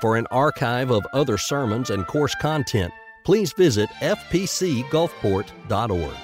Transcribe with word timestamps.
For 0.00 0.16
an 0.16 0.28
archive 0.30 0.92
of 0.92 1.04
other 1.12 1.38
sermons 1.38 1.90
and 1.90 2.06
course 2.06 2.36
content, 2.36 2.92
please 3.24 3.52
visit 3.52 3.88
fpcgulfport.org. 4.00 6.16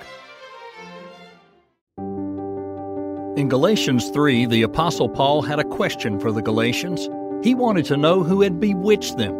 In 3.36 3.48
Galatians 3.48 4.10
3, 4.10 4.46
the 4.46 4.62
Apostle 4.62 5.08
Paul 5.08 5.42
had 5.42 5.58
a 5.58 5.64
question 5.64 6.20
for 6.20 6.30
the 6.30 6.40
Galatians. 6.40 7.08
He 7.42 7.56
wanted 7.56 7.84
to 7.86 7.96
know 7.96 8.22
who 8.22 8.42
had 8.42 8.60
bewitched 8.60 9.18
them. 9.18 9.34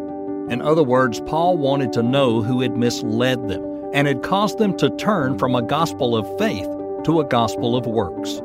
In 0.51 0.61
other 0.61 0.83
words, 0.83 1.21
Paul 1.27 1.57
wanted 1.57 1.93
to 1.93 2.03
know 2.03 2.43
who 2.43 2.61
had 2.61 2.77
misled 2.77 3.49
them 3.49 3.63
and 3.95 4.09
had 4.09 4.25
caused 4.25 4.59
them 4.59 4.77
to 4.79 4.91
turn 4.97 5.39
from 5.39 5.55
a 5.55 5.63
gospel 5.63 6.17
of 6.17 6.27
faith 6.39 6.67
to 7.05 7.21
a 7.21 7.25
gospel 7.25 7.77
of 7.77 7.87
works. 7.87 8.43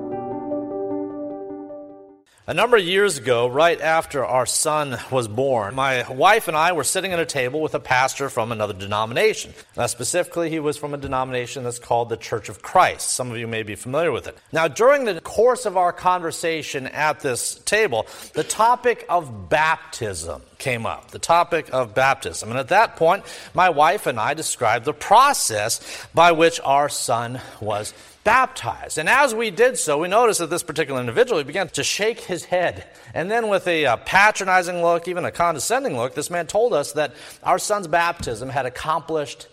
A 2.49 2.53
number 2.55 2.77
of 2.77 2.83
years 2.83 3.19
ago, 3.19 3.45
right 3.45 3.79
after 3.79 4.25
our 4.25 4.47
son 4.47 4.97
was 5.11 5.27
born, 5.27 5.75
my 5.75 6.11
wife 6.11 6.47
and 6.47 6.57
I 6.57 6.71
were 6.71 6.83
sitting 6.83 7.13
at 7.13 7.19
a 7.19 7.25
table 7.27 7.61
with 7.61 7.75
a 7.75 7.79
pastor 7.79 8.27
from 8.27 8.51
another 8.51 8.73
denomination. 8.73 9.53
Now, 9.77 9.85
specifically, 9.85 10.49
he 10.49 10.59
was 10.59 10.75
from 10.75 10.95
a 10.95 10.97
denomination 10.97 11.63
that's 11.63 11.77
called 11.77 12.09
the 12.09 12.17
Church 12.17 12.49
of 12.49 12.63
Christ. 12.63 13.11
Some 13.11 13.29
of 13.29 13.37
you 13.37 13.45
may 13.45 13.61
be 13.61 13.75
familiar 13.75 14.11
with 14.11 14.25
it. 14.25 14.35
Now, 14.51 14.67
during 14.67 15.05
the 15.05 15.21
course 15.21 15.67
of 15.67 15.77
our 15.77 15.93
conversation 15.93 16.87
at 16.87 17.19
this 17.19 17.53
table, 17.65 18.07
the 18.33 18.43
topic 18.43 19.05
of 19.09 19.47
baptism 19.47 20.41
came 20.57 20.87
up. 20.87 21.11
The 21.11 21.19
topic 21.19 21.71
of 21.71 21.93
baptism. 21.93 22.49
And 22.49 22.57
at 22.57 22.69
that 22.69 22.95
point, 22.95 23.25
my 23.53 23.69
wife 23.69 24.07
and 24.07 24.19
I 24.19 24.33
described 24.33 24.85
the 24.85 24.93
process 24.93 26.07
by 26.15 26.31
which 26.31 26.59
our 26.61 26.89
son 26.89 27.41
was 27.61 27.93
baptized. 28.29 28.99
And 28.99 29.09
as 29.09 29.33
we 29.33 29.49
did 29.49 29.79
so, 29.79 29.97
we 29.97 30.07
noticed 30.07 30.39
that 30.39 30.51
this 30.51 30.61
particular 30.61 30.99
individual 30.99 31.43
began 31.43 31.67
to 31.69 31.83
shake 31.83 32.19
his 32.19 32.45
head. 32.45 32.85
And 33.15 33.31
then, 33.31 33.47
with 33.47 33.67
a 33.67 33.87
uh, 33.87 33.97
patronizing 33.97 34.83
look, 34.83 35.07
even 35.07 35.25
a 35.25 35.31
condescending 35.31 35.97
look, 35.97 36.13
this 36.13 36.29
man 36.29 36.45
told 36.45 36.71
us 36.71 36.91
that 36.91 37.15
our 37.41 37.57
son's 37.57 37.87
baptism 37.87 38.49
had 38.49 38.67
accomplished 38.67 39.47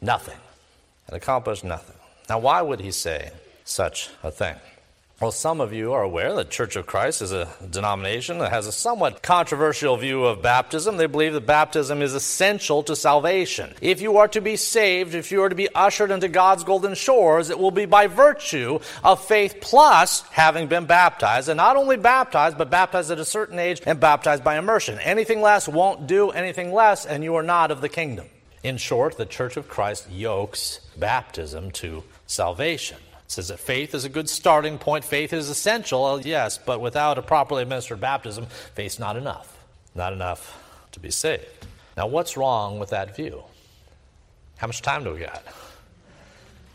nothing. 0.00 0.38
Had 1.04 1.16
accomplished 1.16 1.64
nothing. 1.64 1.96
Now, 2.30 2.38
why 2.38 2.62
would 2.62 2.80
he 2.80 2.92
say 2.92 3.30
such 3.64 4.08
a 4.22 4.30
thing? 4.30 4.56
Well, 5.20 5.30
some 5.30 5.60
of 5.60 5.72
you 5.72 5.92
are 5.92 6.02
aware 6.02 6.34
that 6.34 6.50
Church 6.50 6.74
of 6.74 6.86
Christ 6.86 7.22
is 7.22 7.30
a 7.30 7.48
denomination 7.70 8.38
that 8.38 8.50
has 8.50 8.66
a 8.66 8.72
somewhat 8.72 9.22
controversial 9.22 9.96
view 9.96 10.24
of 10.24 10.42
baptism. 10.42 10.96
They 10.96 11.06
believe 11.06 11.34
that 11.34 11.46
baptism 11.46 12.02
is 12.02 12.14
essential 12.14 12.82
to 12.82 12.96
salvation. 12.96 13.72
If 13.80 14.00
you 14.00 14.16
are 14.16 14.26
to 14.26 14.40
be 14.40 14.56
saved, 14.56 15.14
if 15.14 15.30
you 15.30 15.40
are 15.44 15.48
to 15.48 15.54
be 15.54 15.68
ushered 15.72 16.10
into 16.10 16.26
God's 16.26 16.64
golden 16.64 16.96
shores, 16.96 17.48
it 17.48 17.60
will 17.60 17.70
be 17.70 17.86
by 17.86 18.08
virtue 18.08 18.80
of 19.04 19.24
faith 19.24 19.58
plus 19.60 20.22
having 20.32 20.66
been 20.66 20.86
baptized. 20.86 21.48
And 21.48 21.58
not 21.58 21.76
only 21.76 21.96
baptized, 21.96 22.58
but 22.58 22.68
baptized 22.68 23.12
at 23.12 23.20
a 23.20 23.24
certain 23.24 23.60
age 23.60 23.82
and 23.86 24.00
baptized 24.00 24.42
by 24.42 24.58
immersion. 24.58 24.98
Anything 24.98 25.40
less 25.40 25.68
won't 25.68 26.08
do 26.08 26.30
anything 26.30 26.72
less, 26.72 27.06
and 27.06 27.22
you 27.22 27.36
are 27.36 27.42
not 27.44 27.70
of 27.70 27.80
the 27.80 27.88
kingdom. 27.88 28.26
In 28.64 28.78
short, 28.78 29.16
the 29.16 29.26
Church 29.26 29.56
of 29.56 29.68
Christ 29.68 30.10
yokes 30.10 30.80
baptism 30.98 31.70
to 31.70 32.02
salvation 32.26 32.98
says 33.26 33.48
that 33.48 33.58
faith 33.58 33.94
is 33.94 34.04
a 34.04 34.08
good 34.08 34.28
starting 34.28 34.78
point. 34.78 35.04
Faith 35.04 35.32
is 35.32 35.48
essential, 35.48 36.04
uh, 36.04 36.16
yes, 36.18 36.58
but 36.58 36.80
without 36.80 37.18
a 37.18 37.22
properly 37.22 37.62
administered 37.62 38.00
baptism, 38.00 38.46
faith's 38.74 38.98
not 38.98 39.16
enough. 39.16 39.56
Not 39.94 40.12
enough 40.12 40.86
to 40.92 41.00
be 41.00 41.10
saved. 41.10 41.66
Now, 41.96 42.06
what's 42.06 42.36
wrong 42.36 42.78
with 42.78 42.90
that 42.90 43.16
view? 43.16 43.42
How 44.56 44.66
much 44.66 44.82
time 44.82 45.04
do 45.04 45.12
we 45.12 45.20
got? 45.20 45.42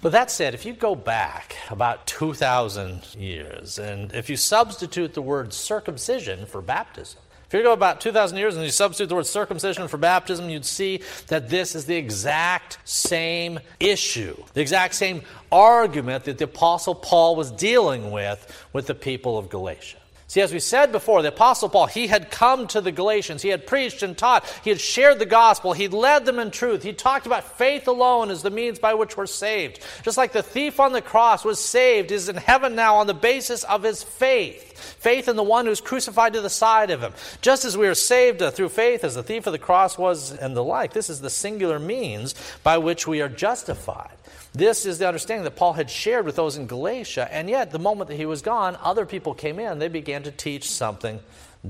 But 0.01 0.13
that 0.13 0.31
said, 0.31 0.53
if 0.53 0.65
you 0.65 0.73
go 0.73 0.95
back 0.95 1.57
about 1.69 2.07
2,000 2.07 3.15
years, 3.15 3.77
and 3.77 4.13
if 4.13 4.29
you 4.29 4.37
substitute 4.37 5.13
the 5.13 5.21
word 5.21 5.51
circumcision 5.51 6.45
for 6.45 6.61
baptism, 6.61 7.19
if 7.49 7.55
you 7.55 7.63
go 7.63 7.73
about 7.73 7.99
2,000 7.99 8.37
years 8.37 8.55
and 8.55 8.63
you 8.63 8.69
substitute 8.69 9.09
the 9.09 9.15
word 9.15 9.25
circumcision 9.25 9.87
for 9.87 9.97
baptism, 9.97 10.51
you'd 10.51 10.65
see 10.65 11.01
that 11.27 11.49
this 11.49 11.73
is 11.73 11.85
the 11.85 11.95
exact 11.95 12.77
same 12.83 13.59
issue, 13.79 14.35
the 14.53 14.61
exact 14.61 14.93
same 14.93 15.23
argument 15.51 16.25
that 16.25 16.37
the 16.37 16.43
Apostle 16.43 16.93
Paul 16.93 17.35
was 17.35 17.49
dealing 17.49 18.11
with 18.11 18.67
with 18.71 18.85
the 18.85 18.93
people 18.93 19.39
of 19.39 19.49
Galatia. 19.49 19.98
See, 20.29 20.41
as 20.41 20.53
we 20.53 20.59
said 20.59 20.91
before, 20.91 21.23
the 21.23 21.29
Apostle 21.29 21.69
Paul, 21.69 21.87
he 21.87 22.05
had 22.05 22.29
come 22.29 22.67
to 22.67 22.81
the 22.81 22.91
Galatians. 22.91 23.41
He 23.41 23.49
had 23.49 23.65
preached 23.65 24.03
and 24.03 24.15
taught. 24.15 24.45
He 24.63 24.69
had 24.69 24.79
shared 24.79 25.17
the 25.17 25.25
gospel. 25.25 25.73
He 25.73 25.87
led 25.87 26.23
them 26.25 26.37
in 26.37 26.51
truth. 26.51 26.83
He 26.83 26.93
talked 26.93 27.25
about 27.25 27.57
faith 27.57 27.87
alone 27.87 28.29
as 28.29 28.43
the 28.43 28.51
means 28.51 28.77
by 28.77 28.93
which 28.93 29.17
we're 29.17 29.25
saved. 29.25 29.83
Just 30.03 30.19
like 30.19 30.31
the 30.31 30.43
thief 30.43 30.79
on 30.79 30.91
the 30.91 31.01
cross 31.01 31.43
was 31.43 31.59
saved, 31.59 32.11
is 32.11 32.29
in 32.29 32.35
heaven 32.35 32.75
now 32.75 32.97
on 32.97 33.07
the 33.07 33.13
basis 33.15 33.63
of 33.63 33.81
his 33.81 34.03
faith. 34.03 34.77
Faith 34.99 35.27
in 35.27 35.35
the 35.35 35.41
one 35.41 35.65
who's 35.65 35.81
crucified 35.81 36.33
to 36.33 36.41
the 36.41 36.49
side 36.49 36.91
of 36.91 37.01
him. 37.01 37.13
Just 37.41 37.65
as 37.65 37.75
we 37.75 37.87
are 37.87 37.95
saved 37.95 38.43
uh, 38.43 38.51
through 38.51 38.69
faith, 38.69 39.03
as 39.03 39.15
the 39.15 39.23
thief 39.23 39.47
of 39.47 39.53
the 39.53 39.57
cross 39.57 39.97
was, 39.97 40.31
and 40.31 40.55
the 40.55 40.63
like, 40.63 40.93
this 40.93 41.09
is 41.09 41.21
the 41.21 41.31
singular 41.31 41.79
means 41.79 42.35
by 42.61 42.77
which 42.77 43.07
we 43.07 43.19
are 43.19 43.29
justified. 43.29 44.18
This 44.53 44.85
is 44.85 44.97
the 44.97 45.07
understanding 45.07 45.43
that 45.43 45.55
Paul 45.55 45.73
had 45.73 45.89
shared 45.89 46.25
with 46.25 46.35
those 46.35 46.57
in 46.57 46.65
Galatia, 46.65 47.27
and 47.31 47.49
yet 47.49 47.71
the 47.71 47.79
moment 47.79 48.09
that 48.09 48.15
he 48.15 48.25
was 48.25 48.41
gone, 48.41 48.77
other 48.81 49.05
people 49.05 49.33
came 49.33 49.59
in. 49.59 49.77
They 49.77 49.87
began 49.87 50.23
to 50.23 50.31
teach 50.31 50.69
something 50.69 51.19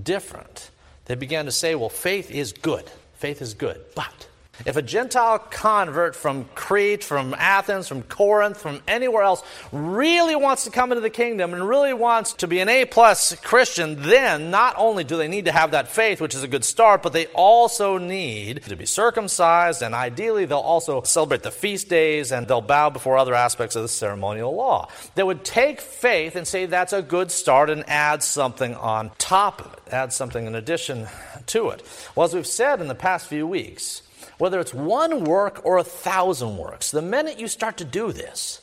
different. 0.01 0.71
They 1.05 1.15
began 1.15 1.45
to 1.45 1.51
say, 1.51 1.75
well, 1.75 1.89
faith 1.89 2.31
is 2.31 2.53
good. 2.53 2.89
Faith 3.15 3.41
is 3.41 3.53
good. 3.53 3.81
But 3.95 4.28
if 4.65 4.75
a 4.75 4.81
Gentile 4.81 5.39
convert 5.39 6.15
from 6.15 6.45
Crete, 6.55 7.03
from 7.03 7.33
Athens, 7.37 7.87
from 7.87 8.03
Corinth, 8.03 8.59
from 8.59 8.81
anywhere 8.87 9.23
else 9.23 9.43
really 9.71 10.35
wants 10.35 10.65
to 10.65 10.71
come 10.71 10.91
into 10.91 11.01
the 11.01 11.09
kingdom 11.09 11.53
and 11.53 11.67
really 11.67 11.93
wants 11.93 12.33
to 12.33 12.47
be 12.47 12.59
an 12.59 12.69
A 12.69 12.85
plus 12.85 13.35
Christian, 13.41 14.01
then 14.01 14.51
not 14.51 14.75
only 14.77 15.03
do 15.03 15.17
they 15.17 15.27
need 15.27 15.45
to 15.45 15.51
have 15.51 15.71
that 15.71 15.87
faith, 15.87 16.21
which 16.21 16.35
is 16.35 16.43
a 16.43 16.47
good 16.47 16.65
start, 16.65 17.01
but 17.03 17.13
they 17.13 17.27
also 17.27 17.97
need 17.97 18.63
to 18.63 18.75
be 18.75 18.85
circumcised, 18.85 19.81
and 19.81 19.95
ideally 19.95 20.45
they'll 20.45 20.59
also 20.59 21.01
celebrate 21.03 21.43
the 21.43 21.51
feast 21.51 21.89
days 21.89 22.31
and 22.31 22.47
they'll 22.47 22.61
bow 22.61 22.89
before 22.89 23.17
other 23.17 23.33
aspects 23.33 23.75
of 23.75 23.81
the 23.81 23.87
ceremonial 23.87 24.55
law. 24.55 24.89
They 25.15 25.23
would 25.23 25.43
take 25.43 25.81
faith 25.81 26.35
and 26.35 26.47
say 26.47 26.65
that's 26.65 26.93
a 26.93 27.01
good 27.01 27.31
start 27.31 27.69
and 27.69 27.87
add 27.87 28.23
something 28.23 28.75
on 28.75 29.11
top 29.17 29.65
of 29.65 29.73
it, 29.73 29.93
add 29.93 30.13
something 30.13 30.45
in 30.45 30.55
addition 30.55 31.07
to 31.47 31.69
it. 31.69 31.83
Well, 32.15 32.25
as 32.25 32.33
we've 32.33 32.47
said 32.47 32.81
in 32.81 32.87
the 32.87 32.95
past 32.95 33.27
few 33.27 33.47
weeks, 33.47 34.01
whether 34.37 34.59
it's 34.59 34.73
one 34.73 35.23
work 35.23 35.61
or 35.63 35.77
a 35.77 35.83
thousand 35.83 36.57
works, 36.57 36.91
the 36.91 37.01
minute 37.01 37.39
you 37.39 37.47
start 37.47 37.77
to 37.77 37.85
do 37.85 38.11
this, 38.11 38.61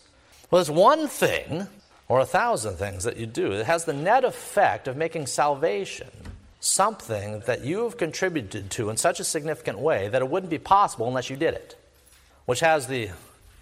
well, 0.50 0.60
it's 0.60 0.70
one 0.70 1.08
thing 1.08 1.66
or 2.08 2.20
a 2.20 2.26
thousand 2.26 2.76
things 2.76 3.04
that 3.04 3.16
you 3.16 3.26
do. 3.26 3.52
It 3.52 3.66
has 3.66 3.84
the 3.84 3.92
net 3.92 4.24
effect 4.24 4.88
of 4.88 4.96
making 4.96 5.26
salvation 5.26 6.08
something 6.60 7.40
that 7.46 7.64
you 7.64 7.84
have 7.84 7.96
contributed 7.96 8.70
to 8.70 8.90
in 8.90 8.96
such 8.96 9.20
a 9.20 9.24
significant 9.24 9.78
way 9.78 10.08
that 10.08 10.22
it 10.22 10.28
wouldn't 10.28 10.50
be 10.50 10.58
possible 10.58 11.06
unless 11.06 11.30
you 11.30 11.36
did 11.36 11.54
it, 11.54 11.76
which 12.44 12.60
has 12.60 12.86
the 12.86 13.10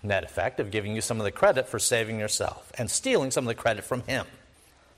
net 0.03 0.25
effect 0.25 0.61
of 0.61 0.71
giving 0.71 0.95
you 0.95 1.01
some 1.01 1.19
of 1.19 1.25
the 1.25 1.33
credit 1.33 1.67
for 1.67 1.79
saving 1.79 2.19
yourself 2.19 2.73
and 2.77 2.91
stealing 2.91 3.31
some 3.31 3.45
of 3.45 3.49
the 3.49 3.55
credit 3.55 3.85
from 3.85 4.03
him. 4.03 4.27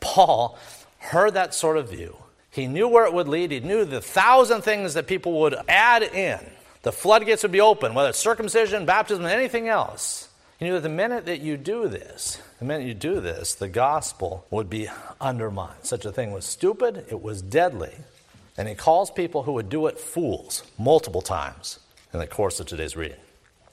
Paul 0.00 0.58
heard 0.98 1.34
that 1.34 1.54
sort 1.54 1.76
of 1.76 1.90
view. 1.90 2.16
He 2.50 2.66
knew 2.66 2.88
where 2.88 3.06
it 3.06 3.12
would 3.12 3.28
lead. 3.28 3.50
He 3.50 3.60
knew 3.60 3.84
the 3.84 4.00
thousand 4.00 4.62
things 4.62 4.94
that 4.94 5.06
people 5.06 5.40
would 5.40 5.56
add 5.68 6.02
in 6.02 6.40
the 6.86 6.92
floodgates 6.92 7.42
would 7.42 7.50
be 7.50 7.60
open, 7.60 7.94
whether 7.94 8.10
it's 8.10 8.18
circumcision, 8.20 8.86
baptism, 8.86 9.26
anything 9.26 9.66
else. 9.66 10.28
You 10.60 10.68
know, 10.68 10.74
that 10.74 10.84
the 10.84 10.88
minute 10.88 11.26
that 11.26 11.40
you 11.40 11.56
do 11.56 11.88
this, 11.88 12.40
the 12.60 12.64
minute 12.64 12.86
you 12.86 12.94
do 12.94 13.20
this, 13.20 13.54
the 13.54 13.68
gospel 13.68 14.46
would 14.52 14.70
be 14.70 14.88
undermined. 15.20 15.82
Such 15.82 16.04
a 16.04 16.12
thing 16.12 16.30
was 16.30 16.44
stupid, 16.44 17.06
it 17.10 17.20
was 17.20 17.42
deadly. 17.42 17.90
And 18.56 18.68
he 18.68 18.76
calls 18.76 19.10
people 19.10 19.42
who 19.42 19.54
would 19.54 19.68
do 19.68 19.88
it 19.88 19.98
fools 19.98 20.62
multiple 20.78 21.22
times 21.22 21.80
in 22.12 22.20
the 22.20 22.26
course 22.28 22.60
of 22.60 22.66
today's 22.66 22.94
reading. 22.94 23.18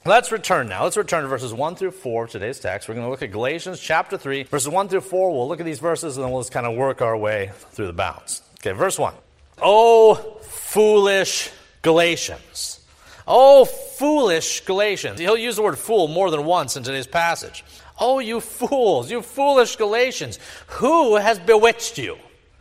Let's 0.04 0.32
return 0.32 0.68
now. 0.68 0.82
Let's 0.82 0.96
return 0.96 1.22
to 1.22 1.28
verses 1.28 1.54
1 1.54 1.76
through 1.76 1.92
4 1.92 2.24
of 2.24 2.30
today's 2.30 2.58
text. 2.58 2.88
We're 2.88 2.96
going 2.96 3.06
to 3.06 3.10
look 3.12 3.22
at 3.22 3.30
Galatians 3.30 3.78
chapter 3.78 4.18
3, 4.18 4.42
verses 4.42 4.68
1 4.68 4.88
through 4.88 5.02
4. 5.02 5.30
We'll 5.30 5.46
look 5.46 5.60
at 5.60 5.66
these 5.66 5.78
verses 5.78 6.16
and 6.16 6.24
then 6.24 6.32
we'll 6.32 6.42
just 6.42 6.50
kind 6.50 6.66
of 6.66 6.74
work 6.74 7.00
our 7.00 7.16
way 7.16 7.52
through 7.70 7.86
the 7.86 7.92
bounds. 7.92 8.42
Okay, 8.58 8.72
verse 8.72 8.98
1. 8.98 9.14
Oh, 9.62 10.16
foolish 10.42 11.52
Galatians. 11.82 12.80
Oh, 13.26 13.64
foolish 13.64 14.64
Galatians. 14.64 15.18
He'll 15.18 15.36
use 15.36 15.56
the 15.56 15.62
word 15.62 15.78
fool 15.78 16.08
more 16.08 16.30
than 16.30 16.44
once 16.44 16.76
in 16.76 16.82
today's 16.82 17.06
passage. 17.06 17.64
Oh, 17.98 18.18
you 18.18 18.40
fools, 18.40 19.10
you 19.10 19.22
foolish 19.22 19.76
Galatians. 19.76 20.38
Who 20.66 21.16
has 21.16 21.38
bewitched 21.38 21.96
you? 21.98 22.18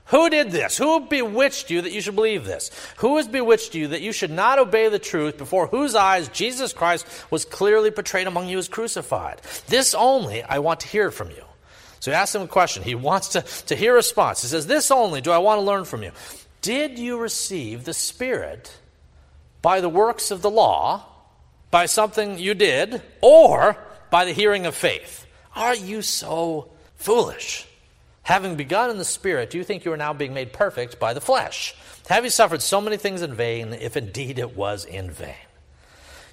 Who 0.08 0.30
did 0.30 0.52
this? 0.52 0.78
Who 0.78 1.02
bewitched 1.02 1.70
you 1.72 1.82
that 1.82 1.92
you 1.92 2.02
should 2.02 2.16
believe 2.16 2.46
this? 2.46 2.70
Who 2.98 3.18
has 3.18 3.28
bewitched 3.28 3.74
you 3.74 3.88
that 3.90 4.02
you 4.02 4.12
should 4.12 4.32
not 4.32 4.60
obey 4.60 4.90
the 4.90 5.00
truth 5.00 5.38
before 5.38 5.68
whose 5.68 5.96
eyes 5.96 6.28
Jesus 6.28 6.72
Christ 6.72 7.08
was 7.32 7.46
clearly 7.46 7.90
portrayed 7.90 8.28
among 8.28 8.48
you 8.48 8.58
as 8.58 8.68
crucified? 8.68 9.42
This 9.68 9.96
only 9.96 10.44
I 10.44 10.60
want 10.60 10.82
to 10.82 10.88
hear 10.88 11.10
from 11.10 11.30
you. 11.32 11.44
So 12.00 12.12
he 12.12 12.16
asks 12.16 12.36
him 12.36 12.42
a 12.42 12.48
question. 12.48 12.84
He 12.84 12.96
wants 12.96 13.30
to, 13.30 13.42
to 13.42 13.76
hear 13.76 13.94
a 13.94 13.96
response. 13.96 14.42
He 14.42 14.50
says, 14.50 14.68
This 14.68 14.92
only 14.92 15.22
do 15.22 15.32
I 15.32 15.38
want 15.38 15.60
to 15.60 15.66
learn 15.66 15.86
from 15.86 16.04
you. 16.04 16.12
Did 16.62 17.00
you 17.00 17.18
receive 17.18 17.86
the 17.86 17.94
Spirit 17.94 18.78
by 19.64 19.82
the 19.82 19.90
works 19.90 20.30
of 20.30 20.44
the 20.44 20.52
law, 20.52 21.04
by 21.72 21.88
something 21.88 22.38
you 22.38 22.54
did, 22.54 23.02
or 23.22 23.76
by 24.12 24.26
the 24.26 24.34
hearing 24.34 24.68
of 24.68 24.76
faith. 24.76 25.26
Are 25.56 25.74
you 25.74 26.04
so 26.04 26.70
foolish? 26.98 27.68
Having 28.22 28.58
begun 28.58 28.92
in 28.92 29.00
the 29.00 29.06
Spirit, 29.06 29.50
do 29.50 29.58
you 29.58 29.64
think 29.64 29.86
you 29.86 29.92
are 29.92 29.98
now 29.98 30.14
being 30.14 30.34
made 30.34 30.54
perfect 30.54 31.00
by 31.00 31.14
the 31.14 31.22
flesh? 31.22 31.74
Have 32.10 32.24
you 32.24 32.30
suffered 32.30 32.62
so 32.62 32.80
many 32.80 32.98
things 32.98 33.22
in 33.22 33.34
vain, 33.34 33.74
if 33.74 33.98
indeed 33.98 34.38
it 34.38 34.56
was 34.56 34.86
in 34.86 35.10
vain? 35.10 35.34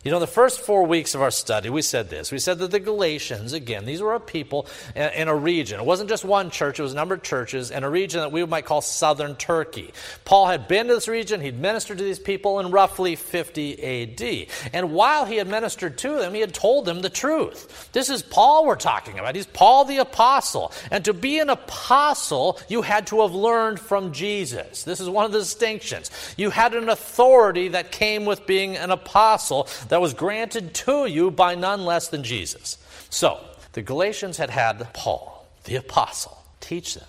You 0.03 0.11
know, 0.11 0.19
the 0.19 0.27
first 0.27 0.61
four 0.61 0.87
weeks 0.87 1.15
of 1.15 1.21
our 1.21 1.31
study, 1.31 1.69
we 1.69 1.83
said 1.83 2.09
this. 2.09 2.33
We 2.33 2.39
said 2.39 2.59
that 2.61 2.71
the 2.71 2.81
Galatians, 2.81 3.53
again, 3.53 3.85
these 3.85 4.01
were 4.01 4.15
a 4.15 4.21
people 4.21 4.67
in 4.95 5.29
a 5.29 5.35
region. 5.37 5.79
It 5.79 5.85
wasn't 5.85 6.09
just 6.09 6.25
one 6.25 6.49
church, 6.51 6.81
it 6.81 6.83
was 6.83 6.93
a 6.93 6.97
number 6.97 7.17
of 7.17 7.23
churches 7.23 7.71
in 7.71 7.85
a 7.85 7.91
region 7.91 8.21
that 8.21 8.33
we 8.33 8.43
might 8.47 8.65
call 8.65 8.81
southern 8.81 9.37
Turkey. 9.37 9.93
Paul 10.25 10.47
had 10.47 10.69
been 10.69 10.87
to 10.87 10.95
this 10.95 11.07
region, 11.07 11.43
he'd 11.43 11.59
ministered 11.59 11.99
to 11.99 12.05
these 12.05 12.19
people 12.19 12.61
in 12.61 12.71
roughly 12.71 13.15
50 13.15 13.83
AD. 13.83 14.47
And 14.73 14.93
while 14.95 15.27
he 15.27 15.37
had 15.37 15.49
ministered 15.49 15.99
to 15.99 16.17
them, 16.17 16.33
he 16.33 16.41
had 16.41 16.55
told 16.55 16.87
them 16.87 17.03
the 17.03 17.11
truth. 17.11 17.91
This 17.93 18.09
is 18.09 18.23
Paul 18.23 18.65
we're 18.65 18.77
talking 18.77 19.19
about. 19.19 19.35
He's 19.35 19.45
Paul 19.45 19.85
the 19.85 19.99
apostle. 19.99 20.73
And 20.91 21.05
to 21.05 21.13
be 21.13 21.41
an 21.41 21.51
apostle, 21.51 22.59
you 22.69 22.81
had 22.81 23.07
to 23.09 23.21
have 23.21 23.35
learned 23.35 23.79
from 23.79 24.15
Jesus. 24.15 24.83
This 24.83 24.99
is 24.99 25.11
one 25.11 25.27
of 25.27 25.33
the 25.33 25.41
distinctions. 25.41 26.11
You 26.39 26.49
had 26.49 26.75
an 26.75 26.89
authority 26.89 27.69
that 27.69 27.93
came 27.93 28.25
with 28.25 28.47
being 28.47 28.79
an 28.79 28.91
apostle 28.91 29.69
that 29.91 30.01
was 30.01 30.15
granted 30.15 30.73
to 30.73 31.07
you 31.07 31.31
by 31.31 31.55
none 31.55 31.85
less 31.85 32.09
than 32.09 32.23
Jesus. 32.23 32.79
So, 33.11 33.41
the 33.73 33.83
Galatians 33.83 34.37
had 34.37 34.51
had 34.51 34.93
Paul, 34.95 35.47
the 35.65 35.77
apostle, 35.77 36.43
teach 36.61 36.95
them. 36.95 37.07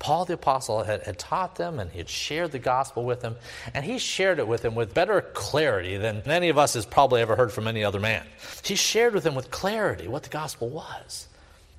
Paul 0.00 0.26
the 0.26 0.34
apostle 0.34 0.82
had, 0.82 1.04
had, 1.04 1.18
taught 1.18 1.56
them 1.56 1.78
and 1.78 1.90
he 1.90 1.98
had 1.98 2.08
shared 2.08 2.52
the 2.52 2.58
gospel 2.58 3.04
with 3.04 3.20
them, 3.20 3.36
and 3.72 3.84
he 3.84 3.98
shared 3.98 4.38
it 4.38 4.46
with 4.46 4.62
them 4.62 4.74
with 4.74 4.92
better 4.92 5.22
clarity 5.22 5.96
than 5.96 6.22
any 6.26 6.50
of 6.50 6.58
us 6.58 6.74
has 6.74 6.84
probably 6.84 7.22
ever 7.22 7.36
heard 7.36 7.52
from 7.52 7.66
any 7.66 7.82
other 7.82 8.00
man. 8.00 8.26
He 8.62 8.74
shared 8.74 9.14
with 9.14 9.24
them 9.24 9.34
with 9.34 9.50
clarity 9.50 10.06
what 10.06 10.24
the 10.24 10.28
gospel 10.28 10.68
was. 10.68 11.28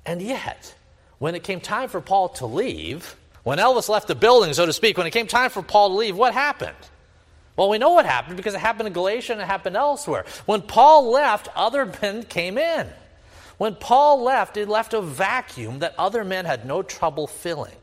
And 0.04 0.20
yet, 0.20 0.74
when 1.18 1.34
it 1.34 1.44
came 1.44 1.60
time 1.60 1.88
for 1.88 2.00
Paul 2.00 2.30
to 2.30 2.46
leave, 2.46 3.14
when 3.44 3.58
Elvis 3.58 3.88
left 3.88 4.08
the 4.08 4.14
building, 4.14 4.54
so 4.54 4.66
to 4.66 4.72
speak, 4.72 4.98
when 4.98 5.06
it 5.06 5.12
came 5.12 5.28
time 5.28 5.50
for 5.50 5.62
Paul 5.62 5.90
to 5.90 5.94
leave, 5.94 6.16
what 6.16 6.34
happened? 6.34 6.76
Well, 7.56 7.70
we 7.70 7.78
know 7.78 7.90
what 7.90 8.06
happened 8.06 8.36
because 8.36 8.54
it 8.54 8.60
happened 8.60 8.86
in 8.86 8.92
Galatia 8.92 9.32
and 9.32 9.40
it 9.40 9.46
happened 9.46 9.76
elsewhere. 9.76 10.26
When 10.44 10.62
Paul 10.62 11.10
left, 11.10 11.48
other 11.56 11.90
men 12.02 12.22
came 12.24 12.58
in. 12.58 12.86
When 13.58 13.74
Paul 13.74 14.22
left, 14.22 14.56
it 14.56 14.68
left 14.68 14.92
a 14.92 15.00
vacuum 15.00 15.78
that 15.78 15.94
other 15.98 16.24
men 16.24 16.44
had 16.44 16.66
no 16.66 16.82
trouble 16.82 17.26
filling. 17.26 17.74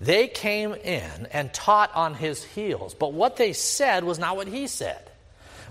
They 0.00 0.28
came 0.28 0.74
in 0.74 1.26
and 1.32 1.52
taught 1.52 1.94
on 1.94 2.14
his 2.14 2.44
heels, 2.44 2.94
but 2.94 3.12
what 3.12 3.36
they 3.36 3.52
said 3.52 4.04
was 4.04 4.18
not 4.18 4.36
what 4.36 4.46
he 4.46 4.68
said. 4.68 5.10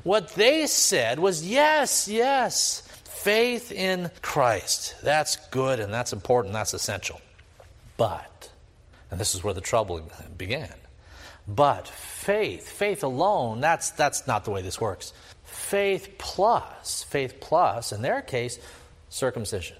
What 0.04 0.36
they 0.36 0.68
said 0.68 1.20
was, 1.20 1.48
yes, 1.48 2.10
yes, 2.10 2.82
faith 3.06 3.72
in 3.72 4.12
Christ. 4.22 4.96
That's 5.02 5.38
good 5.50 5.80
and 5.80 5.94
that's 5.94 6.12
important, 6.12 6.54
that's 6.54 6.74
essential. 6.74 7.22
But, 7.96 8.50
and 9.10 9.20
this 9.20 9.34
is 9.34 9.44
where 9.44 9.54
the 9.54 9.62
trouble 9.62 10.02
began, 10.38 10.74
but 11.48 11.88
faith, 11.88 12.68
faith 12.68 13.04
alone, 13.04 13.62
that's, 13.62 13.92
that's 13.92 14.28
not 14.28 14.44
the 14.44 14.52
way 14.52 14.62
this 14.62 14.82
works. 14.82 15.14
Faith 15.44 16.16
plus, 16.18 17.04
faith 17.04 17.40
plus, 17.40 17.92
in 17.92 18.02
their 18.02 18.22
case, 18.22 18.60
circumcision. 19.10 19.78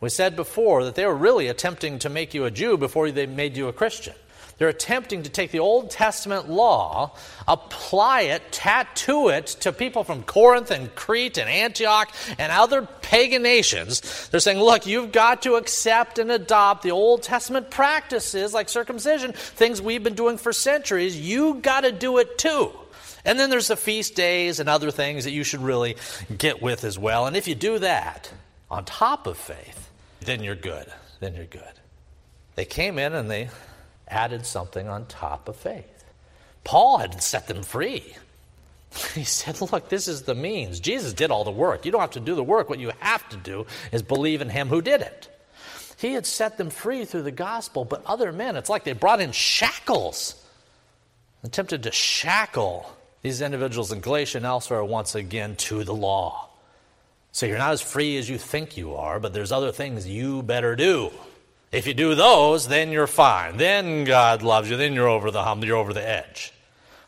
We 0.00 0.08
said 0.08 0.34
before 0.34 0.84
that 0.84 0.94
they 0.94 1.04
were 1.04 1.14
really 1.14 1.48
attempting 1.48 1.98
to 2.00 2.08
make 2.08 2.32
you 2.32 2.46
a 2.46 2.50
Jew 2.50 2.78
before 2.78 3.10
they 3.10 3.26
made 3.26 3.56
you 3.56 3.68
a 3.68 3.72
Christian. 3.72 4.14
They're 4.60 4.68
attempting 4.68 5.22
to 5.22 5.30
take 5.30 5.52
the 5.52 5.60
Old 5.60 5.90
Testament 5.90 6.50
law, 6.50 7.12
apply 7.48 8.20
it, 8.24 8.52
tattoo 8.52 9.30
it 9.30 9.46
to 9.60 9.72
people 9.72 10.04
from 10.04 10.22
Corinth 10.22 10.70
and 10.70 10.94
Crete 10.94 11.38
and 11.38 11.48
Antioch 11.48 12.12
and 12.38 12.52
other 12.52 12.82
pagan 12.82 13.42
nations. 13.42 14.28
They're 14.28 14.38
saying, 14.38 14.60
look, 14.60 14.84
you've 14.84 15.12
got 15.12 15.40
to 15.44 15.54
accept 15.54 16.18
and 16.18 16.30
adopt 16.30 16.82
the 16.82 16.90
Old 16.90 17.22
Testament 17.22 17.70
practices 17.70 18.52
like 18.52 18.68
circumcision, 18.68 19.32
things 19.32 19.80
we've 19.80 20.04
been 20.04 20.14
doing 20.14 20.36
for 20.36 20.52
centuries. 20.52 21.18
You 21.18 21.54
got 21.54 21.80
to 21.80 21.90
do 21.90 22.18
it 22.18 22.36
too. 22.36 22.70
And 23.24 23.40
then 23.40 23.48
there's 23.48 23.68
the 23.68 23.76
feast 23.76 24.14
days 24.14 24.60
and 24.60 24.68
other 24.68 24.90
things 24.90 25.24
that 25.24 25.32
you 25.32 25.42
should 25.42 25.62
really 25.62 25.96
get 26.36 26.60
with 26.60 26.84
as 26.84 26.98
well. 26.98 27.26
And 27.26 27.34
if 27.34 27.48
you 27.48 27.54
do 27.54 27.78
that 27.78 28.30
on 28.70 28.84
top 28.84 29.26
of 29.26 29.38
faith, 29.38 29.90
then 30.20 30.42
you're 30.42 30.54
good. 30.54 30.92
Then 31.18 31.34
you're 31.34 31.46
good. 31.46 31.62
They 32.56 32.66
came 32.66 32.98
in 32.98 33.14
and 33.14 33.30
they 33.30 33.48
added 34.10 34.44
something 34.44 34.88
on 34.88 35.06
top 35.06 35.48
of 35.48 35.56
faith. 35.56 36.04
Paul 36.64 36.98
had 36.98 37.22
set 37.22 37.46
them 37.46 37.62
free. 37.62 38.14
He 39.14 39.24
said, 39.24 39.60
Look, 39.60 39.88
this 39.88 40.08
is 40.08 40.22
the 40.22 40.34
means. 40.34 40.80
Jesus 40.80 41.12
did 41.12 41.30
all 41.30 41.44
the 41.44 41.50
work. 41.50 41.84
You 41.84 41.92
don't 41.92 42.00
have 42.00 42.10
to 42.12 42.20
do 42.20 42.34
the 42.34 42.42
work. 42.42 42.68
What 42.68 42.80
you 42.80 42.90
have 42.98 43.28
to 43.28 43.36
do 43.36 43.66
is 43.92 44.02
believe 44.02 44.40
in 44.40 44.48
him 44.48 44.68
who 44.68 44.82
did 44.82 45.00
it. 45.00 45.28
He 45.96 46.14
had 46.14 46.26
set 46.26 46.56
them 46.56 46.70
free 46.70 47.04
through 47.04 47.22
the 47.22 47.30
gospel, 47.30 47.84
but 47.84 48.04
other 48.06 48.32
men, 48.32 48.56
it's 48.56 48.70
like 48.70 48.84
they 48.84 48.94
brought 48.94 49.20
in 49.20 49.32
shackles, 49.32 50.34
attempted 51.44 51.82
to 51.82 51.92
shackle 51.92 52.90
these 53.22 53.42
individuals 53.42 53.92
in 53.92 54.00
Galatia 54.00 54.38
and 54.38 54.46
elsewhere 54.46 54.82
once 54.82 55.14
again 55.14 55.56
to 55.56 55.84
the 55.84 55.94
law. 55.94 56.48
So 57.32 57.46
you're 57.46 57.58
not 57.58 57.72
as 57.72 57.82
free 57.82 58.16
as 58.16 58.28
you 58.28 58.38
think 58.38 58.76
you 58.76 58.96
are, 58.96 59.20
but 59.20 59.34
there's 59.34 59.52
other 59.52 59.72
things 59.72 60.08
you 60.08 60.42
better 60.42 60.74
do. 60.74 61.12
If 61.72 61.86
you 61.86 61.94
do 61.94 62.14
those, 62.14 62.66
then 62.66 62.90
you're 62.90 63.06
fine. 63.06 63.56
Then 63.56 64.04
God 64.04 64.42
loves 64.42 64.68
you. 64.68 64.76
Then 64.76 64.92
you're 64.92 65.08
over 65.08 65.30
the 65.30 65.44
hump. 65.44 65.64
You're 65.64 65.76
over 65.76 65.92
the 65.92 66.06
edge. 66.06 66.52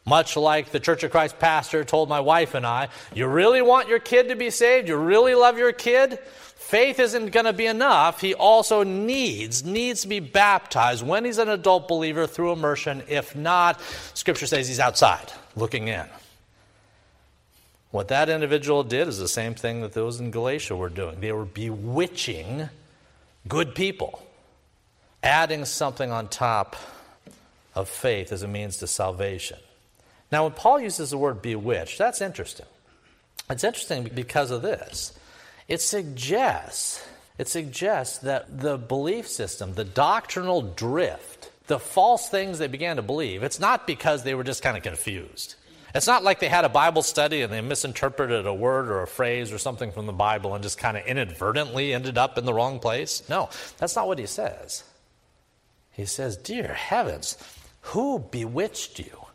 Much 0.04 0.36
like 0.36 0.70
the 0.70 0.80
Church 0.80 1.02
of 1.04 1.10
Christ 1.10 1.38
pastor 1.38 1.84
told 1.84 2.08
my 2.08 2.20
wife 2.20 2.54
and 2.54 2.66
I, 2.66 2.88
you 3.14 3.26
really 3.26 3.62
want 3.62 3.88
your 3.88 4.00
kid 4.00 4.28
to 4.28 4.36
be 4.36 4.50
saved? 4.50 4.88
You 4.88 4.96
really 4.96 5.34
love 5.34 5.58
your 5.58 5.72
kid? 5.72 6.18
Faith 6.18 6.98
isn't 6.98 7.30
going 7.30 7.46
to 7.46 7.52
be 7.52 7.66
enough. 7.66 8.20
He 8.20 8.34
also 8.34 8.82
needs 8.82 9.64
needs 9.64 10.02
to 10.02 10.08
be 10.08 10.20
baptized 10.20 11.06
when 11.06 11.24
he's 11.24 11.38
an 11.38 11.48
adult 11.48 11.86
believer 11.86 12.26
through 12.26 12.52
immersion. 12.52 13.02
If 13.08 13.36
not, 13.36 13.80
Scripture 14.14 14.46
says 14.46 14.68
he's 14.68 14.80
outside 14.80 15.32
looking 15.54 15.88
in. 15.88 16.06
What 17.90 18.08
that 18.08 18.28
individual 18.28 18.84
did 18.84 19.06
is 19.06 19.18
the 19.18 19.28
same 19.28 19.54
thing 19.54 19.82
that 19.82 19.92
those 19.92 20.18
in 20.18 20.30
Galatia 20.30 20.74
were 20.74 20.88
doing. 20.88 21.20
They 21.20 21.32
were 21.32 21.44
bewitching 21.44 22.70
good 23.46 23.74
people 23.74 24.22
adding 25.22 25.64
something 25.64 26.10
on 26.10 26.28
top 26.28 26.76
of 27.74 27.88
faith 27.88 28.32
as 28.32 28.42
a 28.42 28.48
means 28.48 28.76
to 28.78 28.86
salvation. 28.86 29.58
Now, 30.30 30.44
when 30.44 30.52
Paul 30.52 30.80
uses 30.80 31.10
the 31.10 31.18
word 31.18 31.42
bewitched, 31.42 31.98
that's 31.98 32.20
interesting. 32.20 32.66
It's 33.50 33.64
interesting 33.64 34.10
because 34.14 34.50
of 34.50 34.62
this. 34.62 35.12
It 35.68 35.80
suggests, 35.80 37.06
it 37.38 37.48
suggests 37.48 38.18
that 38.18 38.60
the 38.60 38.78
belief 38.78 39.28
system, 39.28 39.74
the 39.74 39.84
doctrinal 39.84 40.62
drift, 40.62 41.50
the 41.66 41.78
false 41.78 42.28
things 42.28 42.58
they 42.58 42.66
began 42.66 42.96
to 42.96 43.02
believe, 43.02 43.42
it's 43.42 43.60
not 43.60 43.86
because 43.86 44.22
they 44.22 44.34
were 44.34 44.44
just 44.44 44.62
kind 44.62 44.76
of 44.76 44.82
confused. 44.82 45.54
It's 45.94 46.06
not 46.06 46.24
like 46.24 46.40
they 46.40 46.48
had 46.48 46.64
a 46.64 46.70
Bible 46.70 47.02
study 47.02 47.42
and 47.42 47.52
they 47.52 47.60
misinterpreted 47.60 48.46
a 48.46 48.54
word 48.54 48.88
or 48.88 49.02
a 49.02 49.06
phrase 49.06 49.52
or 49.52 49.58
something 49.58 49.92
from 49.92 50.06
the 50.06 50.12
Bible 50.12 50.54
and 50.54 50.62
just 50.62 50.78
kind 50.78 50.96
of 50.96 51.04
inadvertently 51.04 51.92
ended 51.92 52.16
up 52.16 52.38
in 52.38 52.46
the 52.46 52.54
wrong 52.54 52.78
place. 52.78 53.22
No, 53.28 53.50
that's 53.76 53.94
not 53.94 54.08
what 54.08 54.18
he 54.18 54.26
says. 54.26 54.84
He 55.92 56.06
says, 56.06 56.36
Dear 56.36 56.72
heavens, 56.72 57.36
who 57.82 58.18
bewitched 58.18 58.98
you? 58.98 59.26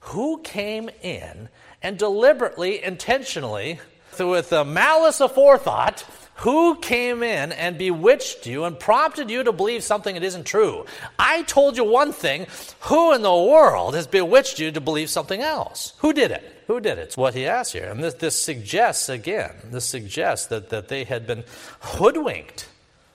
Who 0.00 0.40
came 0.42 0.90
in 1.02 1.48
and 1.82 1.98
deliberately, 1.98 2.82
intentionally, 2.82 3.80
with 4.18 4.52
a 4.52 4.64
malice 4.64 5.20
aforethought, 5.20 6.04
who 6.36 6.74
came 6.76 7.22
in 7.22 7.52
and 7.52 7.78
bewitched 7.78 8.46
you 8.46 8.64
and 8.64 8.78
prompted 8.78 9.30
you 9.30 9.44
to 9.44 9.52
believe 9.52 9.84
something 9.84 10.14
that 10.14 10.24
isn't 10.24 10.44
true? 10.44 10.84
I 11.18 11.42
told 11.42 11.76
you 11.76 11.84
one 11.84 12.12
thing. 12.12 12.46
Who 12.80 13.14
in 13.14 13.22
the 13.22 13.34
world 13.34 13.94
has 13.94 14.06
bewitched 14.06 14.58
you 14.58 14.72
to 14.72 14.80
believe 14.80 15.08
something 15.08 15.40
else? 15.40 15.94
Who 15.98 16.12
did 16.12 16.32
it? 16.32 16.64
Who 16.66 16.80
did 16.80 16.98
it? 16.98 17.02
It's 17.02 17.16
what 17.16 17.34
he 17.34 17.46
asks 17.46 17.72
here. 17.72 17.88
And 17.88 18.02
this, 18.02 18.14
this 18.14 18.42
suggests, 18.42 19.08
again, 19.08 19.52
this 19.64 19.84
suggests 19.84 20.46
that, 20.46 20.70
that 20.70 20.88
they 20.88 21.04
had 21.04 21.26
been 21.26 21.44
hoodwinked 21.80 22.68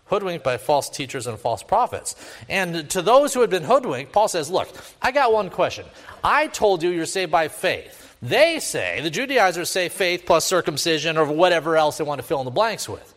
hoodwinked 0.08 0.44
by 0.44 0.58
false 0.58 0.90
teachers 0.90 1.28
and 1.28 1.40
false 1.40 1.64
prophets. 1.64 2.16
And 2.50 2.90
to 2.92 3.02
those 3.02 3.34
who 3.34 3.42
had 3.42 3.50
been 3.50 3.64
hoodwinked, 3.64 4.12
Paul 4.12 4.28
says, 4.28 4.50
Look, 4.50 4.70
I 5.02 5.12
got 5.12 5.34
one 5.34 5.50
question. 5.50 5.86
I 6.24 6.48
told 6.48 6.84
you 6.84 6.90
you're 6.90 7.06
saved 7.06 7.32
by 7.32 7.48
faith. 7.48 8.08
They 8.22 8.60
say, 8.60 9.02
the 9.02 9.10
Judaizers 9.10 9.70
say 9.70 9.90
faith 9.90 10.24
plus 10.26 10.46
circumcision 10.46 11.18
or 11.18 11.26
whatever 11.26 11.78
else 11.78 11.98
they 11.98 12.04
want 12.04 12.20
to 12.20 12.26
fill 12.28 12.40
in 12.40 12.46
the 12.46 12.52
blanks 12.52 12.90
with. 12.90 13.14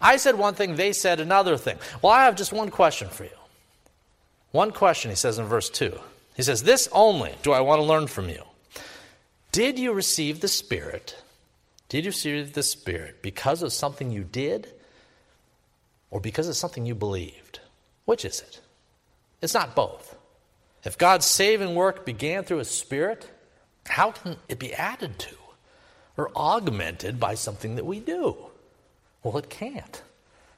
I 0.00 0.16
said 0.16 0.36
one 0.36 0.54
thing, 0.54 0.76
they 0.76 0.92
said 0.92 1.18
another 1.18 1.56
thing. 1.56 1.78
Well, 2.02 2.12
I 2.12 2.24
have 2.24 2.36
just 2.36 2.52
one 2.52 2.70
question 2.70 3.08
for 3.08 3.24
you. 3.24 3.30
One 4.52 4.70
question, 4.70 5.10
he 5.10 5.16
says 5.16 5.38
in 5.38 5.46
verse 5.46 5.68
2. 5.70 5.98
He 6.36 6.42
says, 6.42 6.62
This 6.62 6.88
only 6.92 7.34
do 7.42 7.52
I 7.52 7.60
want 7.60 7.80
to 7.80 7.84
learn 7.84 8.06
from 8.06 8.28
you. 8.28 8.42
Did 9.50 9.78
you 9.78 9.92
receive 9.92 10.40
the 10.40 10.48
Spirit? 10.48 11.16
Did 11.88 12.04
you 12.04 12.10
receive 12.10 12.52
the 12.52 12.62
Spirit 12.62 13.22
because 13.22 13.62
of 13.62 13.72
something 13.72 14.10
you 14.10 14.24
did 14.24 14.68
or 16.14 16.20
because 16.20 16.48
it's 16.48 16.60
something 16.60 16.86
you 16.86 16.94
believed? 16.94 17.58
Which 18.04 18.24
is 18.24 18.38
it? 18.40 18.60
It's 19.42 19.52
not 19.52 19.74
both. 19.74 20.16
If 20.84 20.96
God's 20.96 21.26
saving 21.26 21.74
work 21.74 22.06
began 22.06 22.44
through 22.44 22.58
His 22.58 22.70
Spirit, 22.70 23.28
how 23.84 24.12
can 24.12 24.36
it 24.48 24.60
be 24.60 24.72
added 24.72 25.18
to 25.18 25.34
or 26.16 26.30
augmented 26.36 27.18
by 27.18 27.34
something 27.34 27.74
that 27.74 27.84
we 27.84 27.98
do? 27.98 28.36
Well, 29.24 29.36
it 29.38 29.50
can't. 29.50 30.02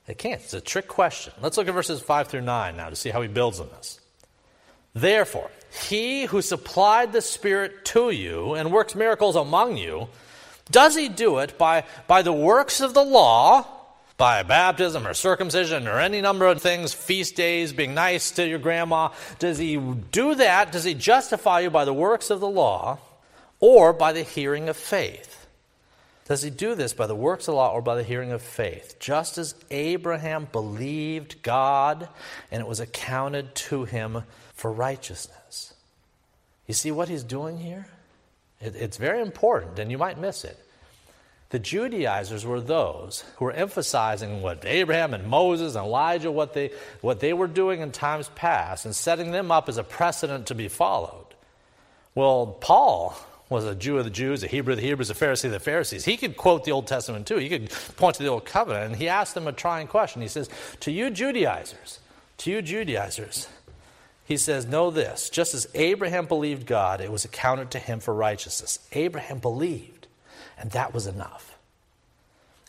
It 0.07 0.19
can't. 0.19 0.43
It's 0.43 0.53
a 0.53 0.61
trick 0.61 0.89
question. 0.89 1.33
Let's 1.41 1.57
look 1.57 1.69
at 1.69 1.75
verses 1.75 2.03
5 2.03 2.29
through 2.29 2.43
9 2.43 2.77
now 2.77 2.91
to 2.91 2.97
see 2.97 3.09
how 3.09 3.23
he 3.23 3.29
builds 3.29 3.59
on 3.59 3.71
this. 3.71 3.99
Therefore, 4.93 5.51
he 5.89 6.27
who 6.27 6.43
supplied 6.43 7.15
the 7.15 7.23
Spirit 7.23 7.87
to 7.87 8.11
you 8.11 8.53
and 8.53 8.71
works 8.71 8.95
miracles 8.95 9.37
among 9.37 9.79
you, 9.79 10.09
does 10.71 10.95
he 10.95 11.09
do 11.09 11.39
it 11.39 11.57
by, 11.57 11.85
by 12.07 12.21
the 12.21 12.33
works 12.33 12.83
of 12.83 12.93
the 12.93 13.05
law, 13.05 13.76
by 14.17 14.43
baptism 14.43 15.07
or 15.07 15.15
circumcision 15.15 15.87
or 15.87 15.99
any 15.99 16.21
number 16.21 16.47
of 16.47 16.63
things, 16.63 16.95
feast 16.95 17.37
days, 17.37 17.73
being 17.73 17.95
nice 17.95 18.31
to 18.33 18.47
your 18.47 18.59
grandma? 18.59 19.11
Does 19.39 19.59
he 19.59 19.77
do 19.77 20.35
that? 20.37 20.73
Does 20.73 20.85
he 20.85 20.95
justify 20.95 21.61
you 21.61 21.71
by 21.71 21.85
the 21.85 21.95
works 21.95 22.31
of 22.31 22.41
the 22.41 22.49
law 22.49 22.99
or 23.61 23.93
by 23.93 24.13
the 24.13 24.23
hearing 24.23 24.69
of 24.69 24.77
faith? 24.77 25.47
Does 26.27 26.43
he 26.43 26.51
do 26.51 26.75
this 26.75 26.93
by 26.93 27.07
the 27.07 27.15
works 27.15 27.47
of 27.47 27.53
the 27.53 27.57
law 27.57 27.71
or 27.71 27.81
by 27.81 27.95
the 27.95 28.03
hearing 28.03 28.33
of 28.33 28.43
faith? 28.43 28.97
Just 28.99 29.39
as 29.39 29.55
Abraham 29.71 30.49
believed 30.51 31.43
God 31.43 32.09
and 32.51 32.61
it 32.61 32.67
was 32.67 32.81
accounted 32.81 33.55
to 33.55 33.85
him 33.85 34.25
for 34.53 34.73
righteousness. 34.73 35.75
You 36.67 36.75
see 36.75 36.91
what 36.91 37.09
he's 37.09 37.23
doing 37.23 37.59
here? 37.59 37.87
It, 38.61 38.75
it's 38.75 38.97
very 38.97 39.21
important, 39.21 39.79
and 39.79 39.91
you 39.91 39.99
might 39.99 40.19
miss 40.19 40.45
it. 40.45 40.59
The 41.51 41.59
Judaizers 41.61 42.45
were 42.45 42.61
those 42.61 43.25
who 43.37 43.45
were 43.45 43.53
emphasizing 43.53 44.43
what 44.43 44.65
Abraham 44.65 45.15
and 45.15 45.29
Moses 45.29 45.77
and 45.77 45.87
Elijah, 45.87 46.31
what 46.31 46.55
they, 46.55 46.73
what 47.01 47.21
they 47.21 47.33
were 47.33 47.47
doing 47.47 47.81
in 47.81 47.93
times 47.93 48.31
past, 48.35 48.85
and 48.85 48.95
setting 48.95 49.31
them 49.31 49.53
up 49.53 49.69
as 49.69 49.79
a 49.79 49.85
precedent 49.85 50.47
to 50.47 50.55
be 50.55 50.69
followed. 50.69 51.27
Well, 52.17 52.47
Paul 52.61 53.17
was 53.49 53.65
a 53.65 53.75
Jew 53.75 53.99
of 53.99 54.05
the 54.05 54.11
Jews, 54.11 54.43
a 54.43 54.49
Hebrew 54.49 54.73
of 54.73 54.81
the 54.81 54.87
Hebrews, 54.87 55.11
a 55.11 55.15
Pharisee 55.15 55.45
of 55.45 55.53
the 55.53 55.61
Pharisees. 55.61 56.05
He 56.05 56.17
could 56.17 56.37
quote 56.37 56.65
the 56.65 56.73
Old 56.73 56.89
Testament 56.89 57.27
too. 57.27 57.37
He 57.37 57.49
could 57.49 57.71
point 57.97 58.17
to 58.17 58.23
the 58.23 58.29
Old 58.29 58.45
Covenant, 58.45 58.87
and 58.87 58.97
he 58.97 59.09
asked 59.09 59.35
them 59.35 59.47
a 59.47 59.53
trying 59.53 59.87
question. 59.87 60.23
He 60.23 60.29
says, 60.29 60.51
To 60.81 60.91
you 60.91 61.11
Judaizers, 61.11 62.01
to 62.39 62.51
you 62.51 62.61
Judaizers, 62.63 63.49
he 64.25 64.37
says, 64.37 64.67
Know 64.67 64.91
this 64.91 65.31
just 65.31 65.55
as 65.55 65.69
Abraham 65.75 66.27
believed 66.27 66.67
God, 66.67 67.01
it 67.01 67.13
was 67.13 67.25
accounted 67.25 67.71
to 67.71 67.79
him 67.79 68.01
for 68.01 68.13
righteousness. 68.13 68.81
Abraham 68.93 69.39
believed, 69.39 69.96
and 70.59 70.71
that 70.73 70.95
was 70.95 71.07
enough. 71.07 71.57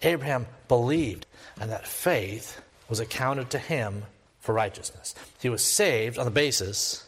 Abraham 0.01 0.47
believed, 0.67 1.25
and 1.59 1.71
that 1.71 1.87
faith 1.87 2.61
was 2.89 2.99
accounted 2.99 3.49
to 3.49 3.59
him 3.59 4.03
for 4.39 4.53
righteousness. 4.53 5.15
He 5.41 5.49
was 5.49 5.63
saved 5.63 6.17
on 6.17 6.25
the 6.25 6.31
basis 6.31 7.05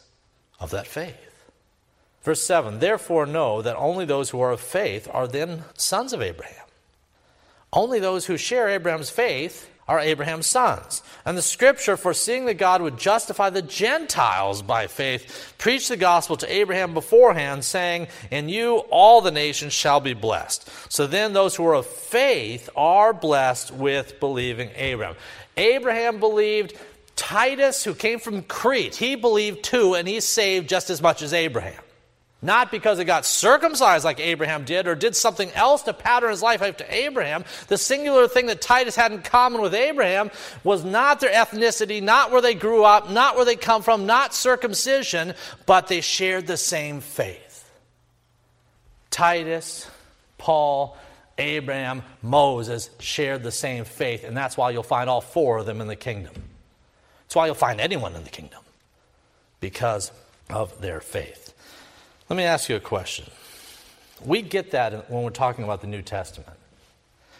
of 0.58 0.70
that 0.70 0.86
faith. 0.86 1.16
Verse 2.22 2.42
7 2.42 2.80
Therefore, 2.80 3.26
know 3.26 3.62
that 3.62 3.76
only 3.76 4.04
those 4.04 4.30
who 4.30 4.40
are 4.40 4.50
of 4.50 4.60
faith 4.60 5.08
are 5.10 5.26
then 5.26 5.64
sons 5.74 6.12
of 6.12 6.20
Abraham. 6.20 6.66
Only 7.72 8.00
those 8.00 8.26
who 8.26 8.36
share 8.36 8.68
Abraham's 8.68 9.10
faith 9.10 9.69
are 9.90 9.98
Abraham's 9.98 10.46
sons. 10.46 11.02
And 11.26 11.36
the 11.36 11.42
scripture, 11.42 11.96
foreseeing 11.96 12.44
that 12.44 12.54
God 12.54 12.80
would 12.80 12.96
justify 12.96 13.50
the 13.50 13.60
Gentiles 13.60 14.62
by 14.62 14.86
faith, 14.86 15.54
preached 15.58 15.88
the 15.88 15.96
gospel 15.96 16.36
to 16.36 16.52
Abraham 16.52 16.94
beforehand, 16.94 17.64
saying, 17.64 18.06
In 18.30 18.48
you 18.48 18.76
all 18.90 19.20
the 19.20 19.32
nations 19.32 19.72
shall 19.72 19.98
be 19.98 20.14
blessed. 20.14 20.70
So 20.92 21.08
then 21.08 21.32
those 21.32 21.56
who 21.56 21.66
are 21.66 21.74
of 21.74 21.86
faith 21.86 22.70
are 22.76 23.12
blessed 23.12 23.72
with 23.74 24.20
believing 24.20 24.70
Abraham. 24.76 25.16
Abraham 25.56 26.20
believed. 26.20 26.74
Titus, 27.16 27.84
who 27.84 27.94
came 27.94 28.18
from 28.18 28.42
Crete, 28.44 28.94
he 28.94 29.14
believed 29.14 29.62
too, 29.62 29.94
and 29.94 30.08
he's 30.08 30.24
saved 30.24 30.70
just 30.70 30.88
as 30.88 31.02
much 31.02 31.20
as 31.20 31.34
Abraham. 31.34 31.82
Not 32.42 32.70
because 32.70 32.98
it 32.98 33.04
got 33.04 33.26
circumcised 33.26 34.04
like 34.04 34.18
Abraham 34.18 34.64
did 34.64 34.86
or 34.86 34.94
did 34.94 35.14
something 35.14 35.50
else 35.52 35.82
to 35.82 35.92
pattern 35.92 36.30
his 36.30 36.40
life 36.40 36.62
after 36.62 36.86
Abraham. 36.88 37.44
The 37.68 37.76
singular 37.76 38.28
thing 38.28 38.46
that 38.46 38.62
Titus 38.62 38.96
had 38.96 39.12
in 39.12 39.20
common 39.20 39.60
with 39.60 39.74
Abraham 39.74 40.30
was 40.64 40.82
not 40.82 41.20
their 41.20 41.32
ethnicity, 41.32 42.02
not 42.02 42.30
where 42.30 42.40
they 42.40 42.54
grew 42.54 42.82
up, 42.82 43.10
not 43.10 43.36
where 43.36 43.44
they 43.44 43.56
come 43.56 43.82
from, 43.82 44.06
not 44.06 44.34
circumcision, 44.34 45.34
but 45.66 45.88
they 45.88 46.00
shared 46.00 46.46
the 46.46 46.56
same 46.56 47.02
faith. 47.02 47.70
Titus, 49.10 49.90
Paul, 50.38 50.96
Abraham, 51.36 52.02
Moses 52.22 52.88
shared 53.00 53.42
the 53.42 53.52
same 53.52 53.84
faith, 53.84 54.24
and 54.24 54.34
that's 54.34 54.56
why 54.56 54.70
you'll 54.70 54.82
find 54.82 55.10
all 55.10 55.20
four 55.20 55.58
of 55.58 55.66
them 55.66 55.82
in 55.82 55.88
the 55.88 55.96
kingdom. 55.96 56.32
That's 57.24 57.34
why 57.34 57.46
you'll 57.46 57.54
find 57.54 57.82
anyone 57.82 58.14
in 58.14 58.24
the 58.24 58.30
kingdom, 58.30 58.62
because 59.60 60.10
of 60.48 60.80
their 60.80 61.00
faith. 61.00 61.49
Let 62.30 62.36
me 62.36 62.44
ask 62.44 62.68
you 62.68 62.76
a 62.76 62.80
question. 62.80 63.28
We 64.24 64.40
get 64.40 64.70
that 64.70 65.10
when 65.10 65.24
we're 65.24 65.30
talking 65.30 65.64
about 65.64 65.80
the 65.80 65.88
New 65.88 66.00
Testament. 66.00 66.56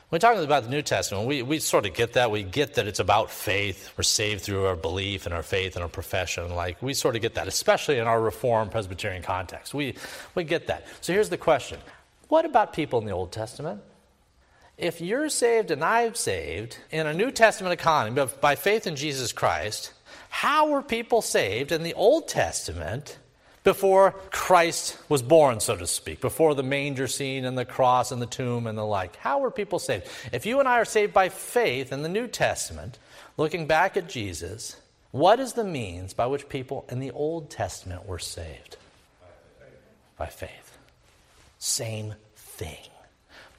When 0.09 0.17
we're 0.17 0.19
talking 0.19 0.43
about 0.43 0.65
the 0.65 0.69
New 0.69 0.83
Testament, 0.83 1.29
we, 1.29 1.43
we 1.43 1.61
sort 1.61 1.87
of 1.87 1.95
get 1.95 2.15
that. 2.15 2.33
We 2.33 2.43
get 2.43 2.75
that 2.75 2.89
it's 2.89 2.99
about 2.99 3.31
faith. 3.31 3.93
We're 3.97 4.03
saved 4.03 4.43
through 4.43 4.67
our 4.67 4.75
belief 4.75 5.27
and 5.27 5.35
our 5.35 5.45
faith 5.45 5.77
and 5.77 5.85
our 5.85 5.89
profession. 5.89 6.57
Like, 6.57 6.83
we 6.83 6.95
sort 6.95 7.15
of 7.15 7.23
get 7.23 7.37
that, 7.37 7.47
especially 7.47 7.99
in 7.99 8.09
our 8.09 8.21
Reformed 8.21 8.73
Presbyterian 8.73 9.23
context. 9.23 9.73
We, 9.73 9.95
we 10.35 10.43
get 10.43 10.67
that. 10.67 10.89
So 11.03 11.13
here's 11.13 11.29
the 11.29 11.39
question 11.39 11.79
What 12.27 12.45
about 12.45 12.73
people 12.73 12.99
in 12.99 13.07
the 13.07 13.13
Old 13.13 13.31
Testament? 13.31 13.83
If 14.77 15.01
you're 15.01 15.29
saved 15.29 15.71
and 15.71 15.85
I'm 15.85 16.17
saved 16.17 16.79
in 16.91 17.07
a 17.07 17.15
New 17.15 17.31
Testament 17.31 17.75
economy 17.75 18.27
by 18.41 18.57
faith 18.57 18.89
in 18.89 18.97
Jesus 18.97 19.31
Christ, 19.31 19.93
how 20.31 20.69
were 20.71 20.83
people 20.83 21.23
saved 21.23 21.71
in 21.71 21.85
the 21.85 21.95
Old 21.95 22.27
Testament 22.27 23.19
before 23.63 24.13
Christ 24.31 24.97
was 25.09 25.23
born, 25.23 25.61
so 25.61 25.77
to 25.77 25.87
speak, 25.87 26.21
before 26.21 26.55
the 26.55 26.63
manger 26.63 27.07
scene 27.07 27.45
and 27.45 27.59
the 27.59 27.65
cross 27.65 28.11
and 28.11 28.21
the 28.21 28.27
tomb 28.27 28.67
and 28.67 28.77
the 28.77 28.85
like. 28.85 29.17
How 29.17 29.41
were 29.41 29.51
people 29.51 29.79
saved? 29.79 30.07
If 30.33 30.47
you 30.47 30.61
and 30.61 30.69
I 30.69 30.79
are 30.79 30.85
saved 30.85 31.13
by 31.13 31.29
faith 31.29 31.93
in 31.93 32.03
the 32.03 32.09
New 32.09 32.27
Testament, 32.27 32.99
looking 33.37 33.67
back 33.67 33.97
at 33.97 34.09
Jesus, 34.09 34.77
what 35.11 35.41
is 35.41 35.53
the 35.53 35.65
means 35.65 36.15
by 36.15 36.27
which 36.27 36.49
people 36.49 36.87
in 36.89 37.01
the 37.01 37.11
Old 37.11 37.51
Testament 37.51 38.07
were 38.07 38.19
saved? 38.19 38.77
By 40.17 40.27
faith. 40.27 40.79
Same 41.59 42.15
thing. 42.37 42.79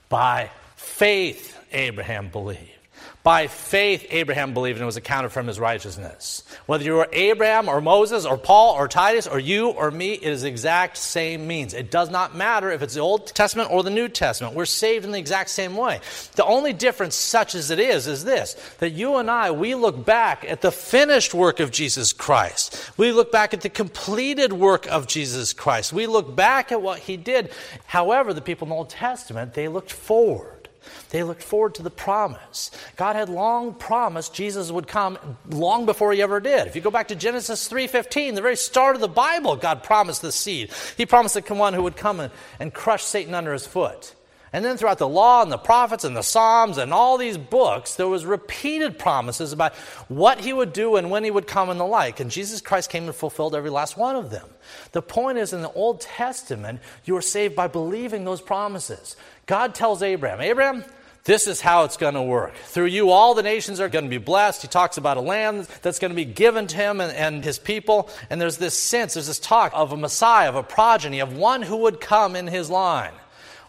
By 0.09 0.49
faith, 0.75 1.57
Abraham 1.71 2.29
believed. 2.29 2.80
By 3.23 3.45
faith, 3.45 4.07
Abraham 4.09 4.55
believed 4.55 4.79
and 4.79 4.85
was 4.85 4.97
accounted 4.97 5.31
for 5.31 5.41
him 5.41 5.49
as 5.49 5.59
righteousness. 5.59 6.43
Whether 6.65 6.85
you 6.85 6.97
are 6.99 7.07
Abraham 7.13 7.69
or 7.69 7.79
Moses 7.79 8.25
or 8.25 8.35
Paul 8.35 8.73
or 8.73 8.87
Titus 8.87 9.27
or 9.27 9.37
you 9.37 9.69
or 9.69 9.91
me, 9.91 10.13
it 10.13 10.23
is 10.23 10.41
the 10.41 10.47
exact 10.47 10.97
same 10.97 11.45
means. 11.45 11.75
It 11.75 11.91
does 11.91 12.09
not 12.09 12.35
matter 12.35 12.71
if 12.71 12.81
it's 12.81 12.95
the 12.95 13.01
Old 13.01 13.27
Testament 13.27 13.69
or 13.69 13.83
the 13.83 13.91
New 13.91 14.09
Testament. 14.09 14.55
We're 14.55 14.65
saved 14.65 15.05
in 15.05 15.11
the 15.11 15.19
exact 15.19 15.51
same 15.51 15.77
way. 15.77 15.99
The 16.35 16.45
only 16.45 16.73
difference, 16.73 17.13
such 17.13 17.53
as 17.53 17.69
it 17.69 17.79
is, 17.79 18.07
is 18.07 18.23
this 18.23 18.55
that 18.79 18.89
you 18.89 19.17
and 19.17 19.29
I, 19.29 19.51
we 19.51 19.75
look 19.75 20.03
back 20.03 20.43
at 20.43 20.61
the 20.61 20.71
finished 20.71 21.35
work 21.35 21.59
of 21.59 21.69
Jesus 21.69 22.13
Christ. 22.13 22.91
We 22.97 23.11
look 23.11 23.31
back 23.31 23.53
at 23.53 23.61
the 23.61 23.69
completed 23.69 24.51
work 24.51 24.87
of 24.87 25.05
Jesus 25.05 25.53
Christ. 25.53 25.93
We 25.93 26.07
look 26.07 26.35
back 26.35 26.71
at 26.71 26.81
what 26.81 26.97
he 26.97 27.17
did. 27.17 27.51
However, 27.85 28.33
the 28.33 28.41
people 28.41 28.65
in 28.65 28.69
the 28.69 28.75
Old 28.75 28.89
Testament, 28.89 29.53
they 29.53 29.67
looked 29.67 29.91
forward. 29.91 30.60
They 31.09 31.23
looked 31.23 31.43
forward 31.43 31.75
to 31.75 31.83
the 31.83 31.89
promise. 31.89 32.71
God 32.95 33.15
had 33.15 33.29
long 33.29 33.73
promised 33.73 34.33
Jesus 34.33 34.71
would 34.71 34.87
come 34.87 35.17
long 35.49 35.85
before 35.85 36.13
he 36.13 36.21
ever 36.21 36.39
did. 36.39 36.67
If 36.67 36.75
you 36.75 36.81
go 36.81 36.91
back 36.91 37.09
to 37.09 37.15
Genesis 37.15 37.67
3:15, 37.67 38.35
the 38.35 38.41
very 38.41 38.55
start 38.55 38.95
of 38.95 39.01
the 39.01 39.07
Bible, 39.07 39.55
God 39.55 39.83
promised 39.83 40.21
the 40.21 40.31
seed. 40.31 40.71
He 40.97 41.05
promised 41.05 41.35
the 41.35 41.53
one 41.53 41.73
who 41.73 41.83
would 41.83 41.97
come 41.97 42.19
and, 42.19 42.31
and 42.59 42.73
crush 42.73 43.03
Satan 43.03 43.33
under 43.33 43.53
his 43.53 43.67
foot. 43.67 44.15
And 44.53 44.65
then 44.65 44.75
throughout 44.75 44.97
the 44.97 45.07
law 45.07 45.41
and 45.41 45.51
the 45.51 45.57
prophets 45.57 46.03
and 46.03 46.15
the 46.15 46.21
Psalms 46.21 46.77
and 46.77 46.93
all 46.93 47.17
these 47.17 47.37
books, 47.37 47.95
there 47.95 48.07
was 48.07 48.25
repeated 48.25 48.99
promises 48.99 49.53
about 49.53 49.73
what 50.09 50.41
he 50.41 50.51
would 50.51 50.73
do 50.73 50.97
and 50.97 51.09
when 51.09 51.23
he 51.23 51.31
would 51.31 51.47
come 51.47 51.69
and 51.69 51.79
the 51.79 51.85
like. 51.85 52.19
And 52.19 52.29
Jesus 52.29 52.59
Christ 52.59 52.89
came 52.89 53.05
and 53.05 53.15
fulfilled 53.15 53.55
every 53.55 53.69
last 53.69 53.95
one 53.95 54.17
of 54.17 54.29
them. 54.29 54.49
The 54.91 55.01
point 55.01 55.37
is, 55.37 55.53
in 55.53 55.61
the 55.61 55.71
Old 55.71 56.01
Testament, 56.01 56.81
you 57.05 57.15
are 57.15 57.21
saved 57.21 57.55
by 57.55 57.67
believing 57.67 58.25
those 58.25 58.41
promises. 58.41 59.15
God 59.45 59.73
tells 59.73 60.03
Abraham, 60.03 60.41
Abraham, 60.41 60.83
this 61.23 61.47
is 61.47 61.61
how 61.61 61.85
it's 61.85 61.97
going 61.97 62.15
to 62.15 62.23
work. 62.23 62.55
Through 62.55 62.87
you, 62.87 63.11
all 63.11 63.35
the 63.35 63.43
nations 63.43 63.79
are 63.79 63.89
going 63.89 64.05
to 64.05 64.09
be 64.09 64.17
blessed. 64.17 64.63
He 64.63 64.67
talks 64.67 64.97
about 64.97 65.17
a 65.17 65.21
land 65.21 65.67
that's 65.81 65.99
going 65.99 66.09
to 66.09 66.15
be 66.15 66.25
given 66.25 66.67
to 66.67 66.75
him 66.75 66.99
and, 66.99 67.15
and, 67.15 67.43
his 67.43 67.59
people. 67.59 68.09
And 68.29 68.41
there's 68.41 68.57
this 68.57 68.77
sense, 68.77 69.13
there's 69.13 69.27
this 69.27 69.39
talk 69.39 69.71
of 69.75 69.91
a 69.91 69.97
Messiah, 69.97 70.49
of 70.49 70.55
a 70.55 70.63
progeny, 70.63 71.19
of 71.19 71.37
one 71.37 71.61
who 71.61 71.77
would 71.77 72.01
come 72.01 72.35
in 72.35 72.47
his 72.47 72.69
line. 72.69 73.13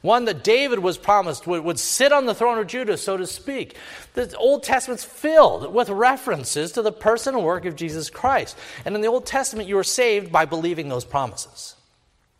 One 0.02 0.24
that 0.24 0.42
David 0.42 0.80
was 0.80 0.98
promised 0.98 1.46
would, 1.46 1.64
would 1.64 1.78
sit 1.78 2.12
on 2.12 2.26
the 2.26 2.34
throne 2.34 2.58
of 2.58 2.66
Judah, 2.66 2.96
so 2.96 3.16
to 3.16 3.26
speak. 3.26 3.76
The 4.14 4.36
Old 4.36 4.64
Testament's 4.64 5.04
filled 5.04 5.72
with 5.72 5.88
references 5.88 6.72
to 6.72 6.82
the 6.82 6.92
person 6.92 7.36
and 7.36 7.44
work 7.44 7.64
of 7.64 7.76
Jesus 7.76 8.10
Christ. 8.10 8.58
And 8.84 8.96
in 8.96 9.00
the 9.00 9.06
Old 9.06 9.26
Testament, 9.26 9.68
you 9.68 9.76
were 9.76 9.84
saved 9.84 10.32
by 10.32 10.44
believing 10.44 10.88
those 10.88 11.04
promises. 11.04 11.76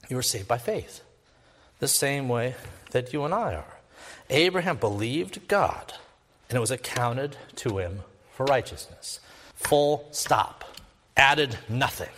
You 0.08 0.16
were 0.16 0.22
saved 0.22 0.48
by 0.48 0.58
faith, 0.58 1.02
the 1.78 1.88
same 1.88 2.28
way 2.28 2.56
that 2.90 3.12
you 3.12 3.24
and 3.24 3.32
I 3.32 3.54
are. 3.54 3.78
Abraham 4.28 4.76
believed 4.76 5.46
God, 5.46 5.94
and 6.48 6.56
it 6.56 6.60
was 6.60 6.70
accounted 6.72 7.36
to 7.56 7.78
him 7.78 8.00
for 8.34 8.44
righteousness. 8.46 9.20
Full 9.54 10.08
stop. 10.10 10.64
Added 11.16 11.58
nothing. 11.68 12.08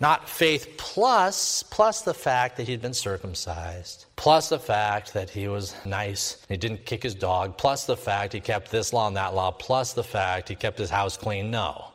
Not 0.00 0.28
faith 0.28 0.74
plus, 0.76 1.62
plus 1.62 2.02
the 2.02 2.14
fact 2.14 2.56
that 2.56 2.66
he'd 2.66 2.82
been 2.82 2.94
circumcised, 2.94 4.06
plus 4.16 4.48
the 4.48 4.58
fact 4.58 5.14
that 5.14 5.30
he 5.30 5.48
was 5.48 5.74
nice, 5.84 6.44
he 6.48 6.56
didn't 6.56 6.84
kick 6.84 7.02
his 7.02 7.14
dog, 7.14 7.56
plus 7.56 7.86
the 7.86 7.96
fact 7.96 8.32
he 8.32 8.40
kept 8.40 8.70
this 8.70 8.92
law 8.92 9.06
and 9.06 9.16
that 9.16 9.34
law, 9.34 9.50
plus 9.50 9.92
the 9.92 10.04
fact 10.04 10.48
he 10.48 10.54
kept 10.54 10.78
his 10.78 10.90
house 10.90 11.16
clean. 11.16 11.50
No. 11.50 11.92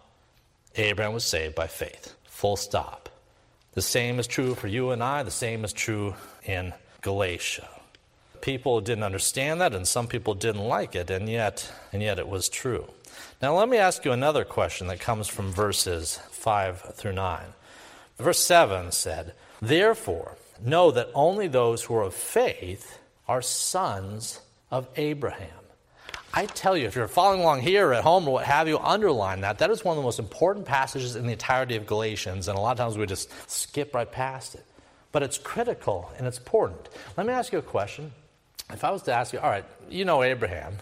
Abraham 0.76 1.14
was 1.14 1.26
saved 1.26 1.56
by 1.56 1.68
faith. 1.68 2.16
Full 2.26 2.56
stop. 2.56 3.10
The 3.74 3.82
same 3.82 4.20
is 4.20 4.28
true 4.28 4.56
for 4.56 4.68
you 4.68 4.92
and 4.92 5.04
I, 5.04 5.24
the 5.24 5.32
same 5.32 5.64
is 5.64 5.74
true 5.74 6.16
in 6.44 6.74
Galatia. 7.02 7.68
People 8.42 8.82
didn't 8.82 9.04
understand 9.04 9.62
that 9.62 9.76
and 9.76 9.88
some 9.88 10.08
people 10.08 10.34
didn't 10.34 10.64
like 10.64 10.96
it, 10.96 11.10
and 11.10 11.28
yet 11.28 11.72
and 11.92 12.02
yet 12.02 12.20
it 12.20 12.28
was 12.28 12.48
true. 12.48 12.88
Now 13.42 13.58
let 13.58 13.70
me 13.70 13.78
ask 13.78 14.06
you 14.06 14.12
another 14.12 14.46
question 14.46 14.88
that 14.88 15.00
comes 15.00 15.28
from 15.28 15.52
verses 15.52 16.20
5 16.32 16.96
through 16.96 17.14
9. 17.14 17.42
Verse 18.20 18.40
7 18.40 18.92
said, 18.92 19.34
Therefore, 19.62 20.38
know 20.62 20.92
that 20.92 21.10
only 21.16 21.48
those 21.48 21.84
who 21.84 21.96
are 21.96 22.04
of 22.04 22.14
faith 22.14 23.00
are 23.28 23.42
sons 23.42 24.42
of 24.70 24.88
Abraham. 24.98 25.50
I 26.34 26.46
tell 26.46 26.78
you, 26.78 26.86
if 26.86 26.96
you're 26.96 27.08
following 27.08 27.42
along 27.42 27.62
here 27.62 27.92
at 27.92 28.04
home 28.04 28.28
or 28.28 28.34
what 28.34 28.46
have 28.46 28.68
you, 28.68 28.78
underline 28.78 29.42
that. 29.42 29.58
That 29.60 29.72
is 29.72 29.84
one 29.84 29.94
of 29.94 29.98
the 29.98 30.06
most 30.06 30.20
important 30.20 30.66
passages 30.66 31.16
in 31.16 31.26
the 31.26 31.32
entirety 31.32 31.76
of 31.76 31.88
Galatians, 31.88 32.48
and 32.48 32.58
a 32.58 32.62
lot 32.62 32.72
of 32.72 32.78
times 32.78 32.98
we 32.98 33.06
just 33.08 33.32
skip 33.50 33.96
right 33.96 34.12
past 34.12 34.56
it. 34.56 34.66
But 35.12 35.24
it's 35.24 35.40
critical 35.40 36.12
and 36.18 36.28
it's 36.28 36.38
important. 36.38 36.90
Let 37.18 37.26
me 37.26 37.34
ask 37.34 37.52
you 37.52 37.58
a 37.58 37.64
question. 37.64 38.12
If 38.72 38.84
I 38.84 38.92
was 38.92 39.02
to 39.04 39.14
ask 39.14 39.34
you, 39.34 39.40
all 39.40 39.50
right, 39.50 39.66
you 39.90 40.06
know 40.06 40.22
Abraham. 40.22 40.78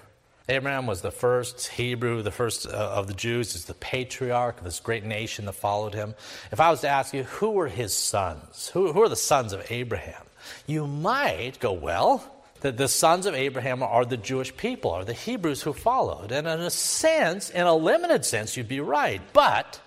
Abraham 0.50 0.88
was 0.88 1.02
the 1.02 1.12
first 1.12 1.68
Hebrew, 1.68 2.22
the 2.22 2.32
first 2.32 2.66
uh, 2.66 2.70
of 2.70 3.08
the 3.08 3.14
Jews. 3.14 3.52
He's 3.52 3.66
the 3.66 3.74
patriarch 3.74 4.60
of 4.60 4.64
this 4.64 4.80
great 4.80 5.04
nation 5.04 5.46
that 5.46 5.54
followed 5.54 5.94
him. 5.94 6.16
If 6.52 6.62
I 6.62 6.70
was 6.70 6.82
to 6.82 6.88
ask 6.88 7.14
you, 7.14 7.24
who 7.24 7.52
were 7.52 7.68
his 7.68 7.94
sons? 7.94 8.70
Who, 8.70 8.94
who 8.94 9.02
are 9.02 9.10
the 9.10 9.18
sons 9.18 9.52
of 9.52 9.70
Abraham? 9.70 10.24
You 10.66 10.88
might 10.88 11.60
go, 11.60 11.74
well, 11.74 12.24
that 12.62 12.78
the 12.78 12.88
sons 12.88 13.26
of 13.26 13.36
Abraham 13.36 13.84
are 13.84 14.06
the 14.06 14.16
Jewish 14.16 14.56
people, 14.56 14.92
are 14.92 15.04
the 15.04 15.14
Hebrews 15.14 15.62
who 15.62 15.74
followed. 15.74 16.32
And 16.32 16.48
in 16.48 16.62
a 16.62 16.70
sense, 16.70 17.50
in 17.50 17.68
a 17.68 17.76
limited 17.76 18.24
sense, 18.24 18.56
you'd 18.56 18.70
be 18.70 18.80
right. 18.80 19.22
But, 19.34 19.82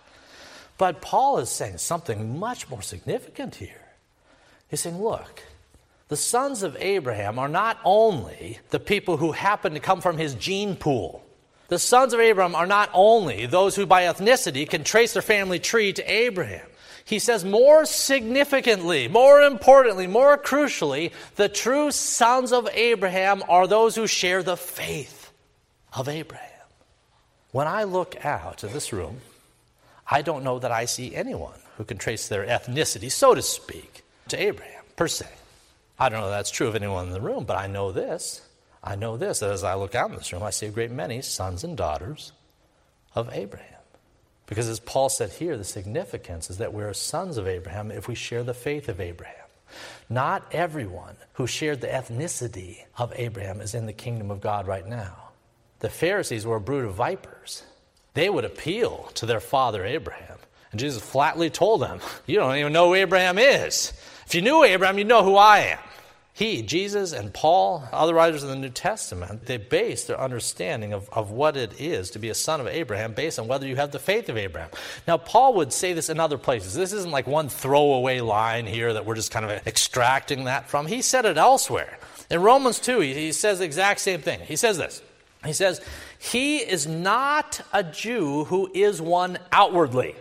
but 0.77 1.01
Paul 1.01 1.39
is 1.39 1.49
saying 1.49 1.79
something 1.79 2.39
much 2.39 2.69
more 2.69 2.83
significant 2.83 3.55
here. 3.55 3.81
He's 4.69 4.81
saying, 4.81 5.03
look, 5.03 5.43
the 6.11 6.17
sons 6.17 6.65
of 6.65 6.77
Abraham 6.81 7.39
are 7.39 7.49
not 7.49 7.79
only 7.85 8.59
the 8.71 8.81
people 8.81 9.17
who 9.17 9.31
happen 9.31 9.75
to 9.75 9.81
come 9.81 10.01
from 10.01 10.19
his 10.19 10.35
gene 10.35 10.75
pool. 10.75 11.25
The 11.69 11.79
sons 11.79 12.13
of 12.13 12.19
Abraham 12.19 12.57
are 12.57 12.67
not 12.67 12.91
only 12.93 13.47
those 13.47 13.77
who 13.77 13.87
by 13.87 14.03
ethnicity 14.03 14.69
can 14.69 14.83
trace 14.83 15.13
their 15.13 15.23
family 15.23 15.61
tree 15.61 15.93
to 15.93 16.13
Abraham. 16.13 16.67
He 17.05 17.21
says, 17.21 17.45
more 17.45 17.85
significantly, 17.85 19.07
more 19.07 19.41
importantly, 19.43 20.09
more 20.09 20.37
crucially, 20.37 21.13
the 21.37 21.49
true 21.49 21.93
sons 21.93 22.53
of 22.53 22.69
Abraham 22.73 23.45
are 23.49 23.69
those 23.69 23.95
who 23.95 24.09
share 24.09 24.43
the 24.43 24.57
faith 24.57 25.31
of 25.93 26.09
Abraham. 26.09 26.67
When 27.53 27.69
I 27.69 27.85
look 27.85 28.25
out 28.25 28.65
of 28.65 28.73
this 28.73 28.93
room, 28.93 29.21
I 30.11 30.23
don't 30.23 30.43
know 30.43 30.59
that 30.59 30.73
I 30.73 30.87
see 30.87 31.15
anyone 31.15 31.59
who 31.77 31.85
can 31.85 31.99
trace 31.99 32.27
their 32.27 32.45
ethnicity, 32.45 33.13
so 33.13 33.33
to 33.33 33.43
speak, 33.43 34.03
to 34.27 34.43
Abraham, 34.43 34.83
per 34.97 35.07
se. 35.07 35.27
I 36.01 36.09
don't 36.09 36.21
know 36.21 36.29
if 36.29 36.33
that's 36.33 36.51
true 36.51 36.67
of 36.67 36.75
anyone 36.75 37.07
in 37.07 37.13
the 37.13 37.21
room, 37.21 37.45
but 37.45 37.59
I 37.59 37.67
know 37.67 37.93
this. 37.93 38.41
I 38.83 38.97
know 38.97 39.19
this, 39.19 39.41
that 39.41 39.51
as 39.51 39.63
I 39.63 39.75
look 39.75 39.95
out 39.95 40.09
in 40.09 40.17
this 40.17 40.33
room, 40.33 40.43
I 40.43 40.49
see 40.49 40.67
a 40.67 40.71
great 40.71 40.91
many 40.91 41.21
sons 41.21 41.63
and 41.63 41.77
daughters 41.77 42.33
of 43.15 43.29
Abraham. 43.35 43.67
Because 44.47 44.67
as 44.67 44.81
Paul 44.81 45.11
said 45.11 45.31
here, 45.31 45.59
the 45.59 45.65
significance 45.65 46.49
is 46.49 46.57
that 46.57 46.73
we're 46.73 46.95
sons 46.95 47.37
of 47.37 47.47
Abraham 47.47 47.91
if 47.91 48.09
we 48.09 48.15
share 48.15 48.43
the 48.43 48.55
faith 48.55 48.89
of 48.89 48.99
Abraham. 48.99 49.37
Not 50.09 50.47
everyone 50.53 51.17
who 51.35 51.47
shared 51.47 51.83
the 51.83 51.87
ethnicity 51.89 52.79
of 52.97 53.13
Abraham 53.15 53.61
is 53.61 53.75
in 53.75 53.85
the 53.85 53.93
kingdom 53.93 54.31
of 54.31 54.41
God 54.41 54.67
right 54.67 54.87
now. 54.87 55.31
The 55.81 55.91
Pharisees 55.91 56.47
were 56.47 56.57
a 56.57 56.61
brood 56.61 56.87
of 56.87 56.95
vipers. 56.95 57.63
They 58.15 58.29
would 58.29 58.45
appeal 58.45 59.11
to 59.15 59.27
their 59.27 59.39
father 59.39 59.85
Abraham. 59.85 60.39
And 60.73 60.81
Jesus 60.81 61.03
flatly 61.03 61.51
told 61.51 61.83
them, 61.83 62.01
You 62.27 62.37
don't 62.37 62.57
even 62.57 62.73
know 62.73 62.89
who 62.89 62.95
Abraham 62.95 63.39
is. 63.39 63.93
If 64.27 64.35
you 64.35 64.43
knew 64.43 64.65
Abraham, 64.65 64.99
you'd 64.99 65.07
know 65.07 65.23
who 65.23 65.37
I 65.37 65.59
am. 65.61 65.79
He, 66.33 66.63
Jesus, 66.63 67.13
and 67.13 67.35
Paul, 67.35 67.87
other 67.93 68.15
writers 68.15 68.43
of 68.43 68.49
the 68.49 68.57
New 68.57 68.71
Testament, 68.71 69.47
they 69.47 69.57
base 69.57 70.05
their 70.05 70.19
understanding 70.19 70.93
of, 70.93 71.09
of 71.11 71.33
what 71.33 71.57
it 71.57 71.81
is 71.81 72.11
to 72.13 72.19
be 72.19 72.29
a 72.31 72.35
son 72.35 72.61
of 72.61 72.67
Abraham 72.67 73.13
based 73.13 73.39
on 73.39 73.49
whether 73.49 73.67
you 73.67 73.77
have 73.77 73.91
the 73.91 73.99
faith 73.99 74.29
of 74.29 74.37
Abraham. 74.37 74.71
Now, 75.07 75.19
Paul 75.19 75.55
would 75.55 75.73
say 75.73 75.93
this 75.93 76.09
in 76.09 76.21
other 76.21 76.39
places. 76.39 76.75
This 76.75 76.93
isn't 76.93 77.11
like 77.11 77.27
one 77.27 77.49
throwaway 77.49 78.21
line 78.21 78.67
here 78.67 78.93
that 78.93 79.05
we're 79.05 79.17
just 79.17 79.33
kind 79.33 79.45
of 79.45 79.51
extracting 79.67 80.45
that 80.45 80.71
from. 80.71 80.87
He 80.87 81.03
said 81.03 81.25
it 81.25 81.37
elsewhere. 81.37 81.99
In 82.31 82.41
Romans 82.41 82.79
2, 82.79 83.01
he, 83.01 83.13
he 83.13 83.33
says 83.33 83.59
the 83.59 83.65
exact 83.65 84.01
same 84.01 84.23
thing. 84.23 84.41
He 84.41 84.57
says 84.57 84.79
this 84.79 85.03
He 85.45 85.53
says, 85.53 85.81
He 86.19 86.59
is 86.59 86.87
not 86.87 87.61
a 87.73 87.83
Jew 87.83 88.45
who 88.45 88.71
is 88.73 89.03
one 89.03 89.39
outwardly. 89.51 90.15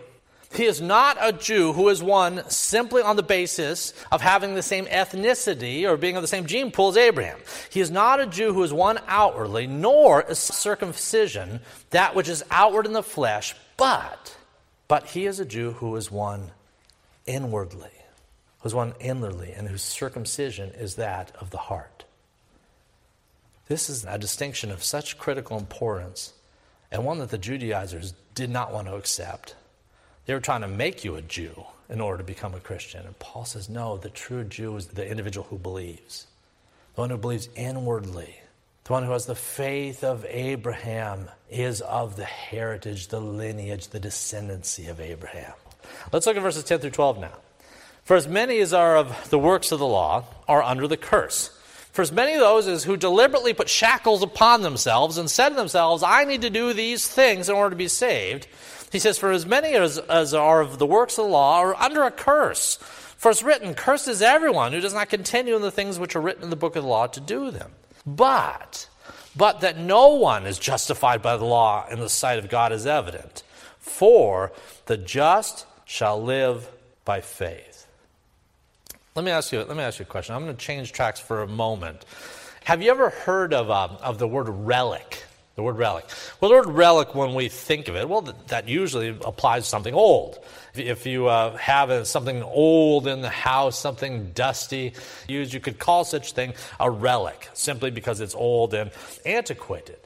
He 0.52 0.64
is 0.64 0.80
not 0.80 1.16
a 1.20 1.32
Jew 1.32 1.72
who 1.72 1.88
is 1.90 2.02
one 2.02 2.48
simply 2.50 3.02
on 3.02 3.14
the 3.14 3.22
basis 3.22 3.94
of 4.10 4.20
having 4.20 4.54
the 4.54 4.62
same 4.62 4.86
ethnicity 4.86 5.84
or 5.84 5.96
being 5.96 6.16
of 6.16 6.22
the 6.22 6.28
same 6.28 6.46
gene 6.46 6.72
pool 6.72 6.88
as 6.88 6.96
Abraham. 6.96 7.38
He 7.70 7.80
is 7.80 7.90
not 7.90 8.18
a 8.18 8.26
Jew 8.26 8.52
who 8.52 8.64
is 8.64 8.72
one 8.72 8.98
outwardly, 9.06 9.68
nor 9.68 10.22
is 10.22 10.40
circumcision 10.40 11.60
that 11.90 12.16
which 12.16 12.28
is 12.28 12.42
outward 12.50 12.86
in 12.86 12.92
the 12.92 13.02
flesh, 13.02 13.54
but, 13.76 14.36
but 14.88 15.06
he 15.06 15.24
is 15.24 15.38
a 15.38 15.44
Jew 15.44 15.72
who 15.72 15.94
is 15.94 16.10
one 16.10 16.50
inwardly, 17.26 17.90
who 18.58 18.66
is 18.66 18.74
one 18.74 18.94
inwardly, 18.98 19.52
and 19.52 19.68
whose 19.68 19.82
circumcision 19.82 20.70
is 20.70 20.96
that 20.96 21.30
of 21.40 21.50
the 21.50 21.58
heart. 21.58 22.04
This 23.68 23.88
is 23.88 24.04
a 24.04 24.18
distinction 24.18 24.72
of 24.72 24.82
such 24.82 25.16
critical 25.16 25.56
importance, 25.56 26.32
and 26.90 27.04
one 27.04 27.20
that 27.20 27.30
the 27.30 27.38
Judaizers 27.38 28.14
did 28.34 28.50
not 28.50 28.72
want 28.72 28.88
to 28.88 28.96
accept. 28.96 29.54
They 30.30 30.34
were 30.34 30.40
trying 30.40 30.60
to 30.60 30.68
make 30.68 31.02
you 31.02 31.16
a 31.16 31.22
Jew 31.22 31.64
in 31.88 32.00
order 32.00 32.18
to 32.18 32.22
become 32.22 32.54
a 32.54 32.60
Christian. 32.60 33.04
And 33.04 33.18
Paul 33.18 33.44
says, 33.44 33.68
no, 33.68 33.96
the 33.96 34.10
true 34.10 34.44
Jew 34.44 34.76
is 34.76 34.86
the 34.86 35.04
individual 35.04 35.44
who 35.50 35.58
believes, 35.58 36.28
the 36.94 37.00
one 37.00 37.10
who 37.10 37.16
believes 37.16 37.48
inwardly. 37.56 38.36
The 38.84 38.92
one 38.92 39.02
who 39.02 39.10
has 39.10 39.26
the 39.26 39.34
faith 39.34 40.04
of 40.04 40.24
Abraham 40.28 41.28
is 41.50 41.80
of 41.80 42.14
the 42.14 42.26
heritage, 42.26 43.08
the 43.08 43.18
lineage, 43.18 43.88
the 43.88 43.98
descendancy 43.98 44.88
of 44.88 45.00
Abraham. 45.00 45.52
Let's 46.12 46.28
look 46.28 46.36
at 46.36 46.42
verses 46.42 46.62
10 46.62 46.78
through 46.78 46.90
12 46.90 47.18
now. 47.18 47.34
For 48.04 48.14
as 48.16 48.28
many 48.28 48.60
as 48.60 48.72
are 48.72 48.96
of 48.96 49.30
the 49.30 49.38
works 49.40 49.72
of 49.72 49.80
the 49.80 49.84
law 49.84 50.26
are 50.46 50.62
under 50.62 50.86
the 50.86 50.96
curse. 50.96 51.48
For 51.90 52.02
as 52.02 52.12
many 52.12 52.34
of 52.34 52.40
those 52.40 52.68
as 52.68 52.84
who 52.84 52.96
deliberately 52.96 53.52
put 53.52 53.68
shackles 53.68 54.22
upon 54.22 54.62
themselves 54.62 55.18
and 55.18 55.28
said 55.28 55.48
to 55.48 55.54
themselves, 55.56 56.04
I 56.04 56.22
need 56.22 56.42
to 56.42 56.50
do 56.50 56.72
these 56.72 57.08
things 57.08 57.48
in 57.48 57.56
order 57.56 57.70
to 57.70 57.76
be 57.76 57.88
saved, 57.88 58.46
he 58.90 58.98
says, 58.98 59.18
For 59.18 59.30
as 59.30 59.46
many 59.46 59.74
as, 59.74 59.98
as 59.98 60.34
are 60.34 60.60
of 60.60 60.78
the 60.78 60.86
works 60.86 61.18
of 61.18 61.24
the 61.24 61.30
law 61.30 61.60
are 61.60 61.74
under 61.76 62.02
a 62.02 62.10
curse. 62.10 62.76
For 63.16 63.30
it's 63.30 63.42
written, 63.42 63.74
Cursed 63.74 64.08
is 64.08 64.22
everyone 64.22 64.72
who 64.72 64.80
does 64.80 64.94
not 64.94 65.08
continue 65.08 65.54
in 65.54 65.62
the 65.62 65.70
things 65.70 65.98
which 65.98 66.16
are 66.16 66.20
written 66.20 66.42
in 66.42 66.50
the 66.50 66.56
book 66.56 66.76
of 66.76 66.82
the 66.82 66.88
law 66.88 67.06
to 67.06 67.20
do 67.20 67.50
them. 67.50 67.72
But, 68.06 68.88
but 69.36 69.60
that 69.60 69.78
no 69.78 70.14
one 70.14 70.46
is 70.46 70.58
justified 70.58 71.22
by 71.22 71.36
the 71.36 71.44
law 71.44 71.86
in 71.88 72.00
the 72.00 72.08
sight 72.08 72.38
of 72.38 72.48
God 72.48 72.72
is 72.72 72.86
evident. 72.86 73.42
For 73.78 74.52
the 74.86 74.96
just 74.96 75.66
shall 75.84 76.22
live 76.22 76.68
by 77.04 77.20
faith. 77.20 77.86
Let 79.14 79.24
me 79.24 79.30
ask 79.30 79.52
you, 79.52 79.58
let 79.58 79.76
me 79.76 79.82
ask 79.82 79.98
you 79.98 80.04
a 80.04 80.06
question. 80.06 80.34
I'm 80.34 80.44
going 80.44 80.56
to 80.56 80.64
change 80.64 80.92
tracks 80.92 81.20
for 81.20 81.42
a 81.42 81.46
moment. 81.46 82.04
Have 82.64 82.82
you 82.82 82.90
ever 82.90 83.10
heard 83.10 83.52
of, 83.52 83.70
uh, 83.70 83.96
of 84.00 84.18
the 84.18 84.28
word 84.28 84.48
relic? 84.48 85.24
The 85.60 85.64
word 85.64 85.76
relic. 85.76 86.06
Well, 86.40 86.50
the 86.50 86.56
word 86.56 86.74
relic, 86.74 87.14
when 87.14 87.34
we 87.34 87.50
think 87.50 87.88
of 87.88 87.94
it, 87.94 88.08
well, 88.08 88.22
that 88.46 88.66
usually 88.66 89.08
applies 89.08 89.64
to 89.64 89.68
something 89.68 89.92
old. 89.92 90.38
If 90.74 91.04
you 91.04 91.26
uh, 91.26 91.54
have 91.58 92.06
something 92.06 92.42
old 92.42 93.06
in 93.06 93.20
the 93.20 93.28
house, 93.28 93.78
something 93.78 94.30
dusty, 94.30 94.94
used, 95.28 95.52
you 95.52 95.60
could 95.60 95.78
call 95.78 96.04
such 96.04 96.32
thing 96.32 96.54
a 96.80 96.90
relic, 96.90 97.50
simply 97.52 97.90
because 97.90 98.22
it's 98.22 98.34
old 98.34 98.72
and 98.72 98.90
antiquated. 99.26 99.98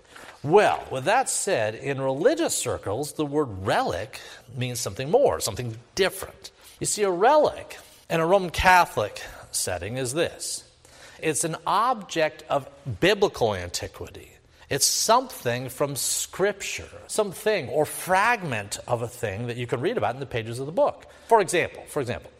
Well, 0.43 0.83
with 0.91 1.05
that 1.05 1.31
said, 1.31 1.77
in 1.77 2.01
religious 2.01 2.57
circles, 2.57 3.13
the 3.13 3.25
word 3.25 3.65
relic 3.65 4.19
means 4.57 4.81
something 4.81 5.09
more, 5.09 5.39
something 5.39 5.77
different. 5.95 6.51
You 6.81 6.87
see, 6.87 7.05
a 7.05 7.11
relic 7.13 7.79
in 8.11 8.19
a 8.19 8.27
Roman 8.27 8.51
Catholic 8.51 9.23
setting 9.53 9.99
is 9.99 10.15
this 10.15 10.65
it's 11.23 11.45
an 11.45 11.55
object 11.65 12.43
of 12.51 12.69
biblical 12.99 13.55
antiquity. 13.55 14.34
It's 14.71 14.87
something 14.87 15.69
from 15.69 15.95
Scripture, 15.95 16.89
something 17.07 17.69
or 17.69 17.85
fragment 17.85 18.79
of 18.89 19.03
a 19.03 19.09
thing 19.09 19.47
that 19.49 19.57
you 19.57 19.67
can 19.67 19.81
read 19.81 19.99
about 19.99 20.15
in 20.15 20.21
the 20.21 20.27
pages 20.27 20.59
of 20.59 20.67
the 20.67 20.73
book. 20.73 21.07
For 21.29 21.41
example, 21.41 21.85
for 21.89 22.01
example, 22.01 22.31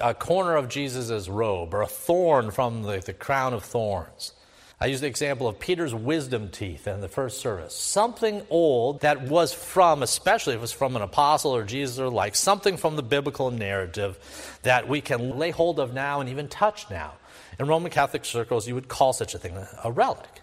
a 0.00 0.14
corner 0.14 0.56
of 0.56 0.68
Jesus' 0.68 1.28
robe 1.28 1.74
or 1.74 1.82
a 1.82 1.86
thorn 1.86 2.50
from 2.50 2.82
the, 2.82 2.98
the 2.98 3.12
crown 3.12 3.52
of 3.52 3.64
thorns. 3.64 4.32
I 4.80 4.86
use 4.86 5.00
the 5.00 5.06
example 5.06 5.46
of 5.46 5.60
Peter's 5.60 5.94
wisdom 5.94 6.48
teeth 6.48 6.88
in 6.88 7.00
the 7.00 7.08
first 7.08 7.40
service. 7.40 7.74
Something 7.74 8.42
old 8.50 9.00
that 9.02 9.22
was 9.22 9.52
from, 9.52 10.02
especially 10.02 10.54
if 10.54 10.58
it 10.58 10.60
was 10.60 10.72
from 10.72 10.96
an 10.96 11.02
apostle 11.02 11.54
or 11.54 11.64
Jesus 11.64 11.98
or 11.98 12.10
like, 12.10 12.34
something 12.34 12.76
from 12.76 12.96
the 12.96 13.02
biblical 13.02 13.50
narrative 13.50 14.18
that 14.62 14.88
we 14.88 15.00
can 15.00 15.38
lay 15.38 15.50
hold 15.50 15.78
of 15.78 15.94
now 15.94 16.20
and 16.20 16.28
even 16.28 16.48
touch 16.48 16.90
now. 16.90 17.12
In 17.58 17.66
Roman 17.66 17.90
Catholic 17.90 18.24
circles, 18.24 18.66
you 18.66 18.74
would 18.74 18.88
call 18.88 19.12
such 19.12 19.34
a 19.34 19.38
thing 19.38 19.56
a 19.84 19.92
relic. 19.92 20.42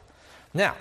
Now, 0.54 0.76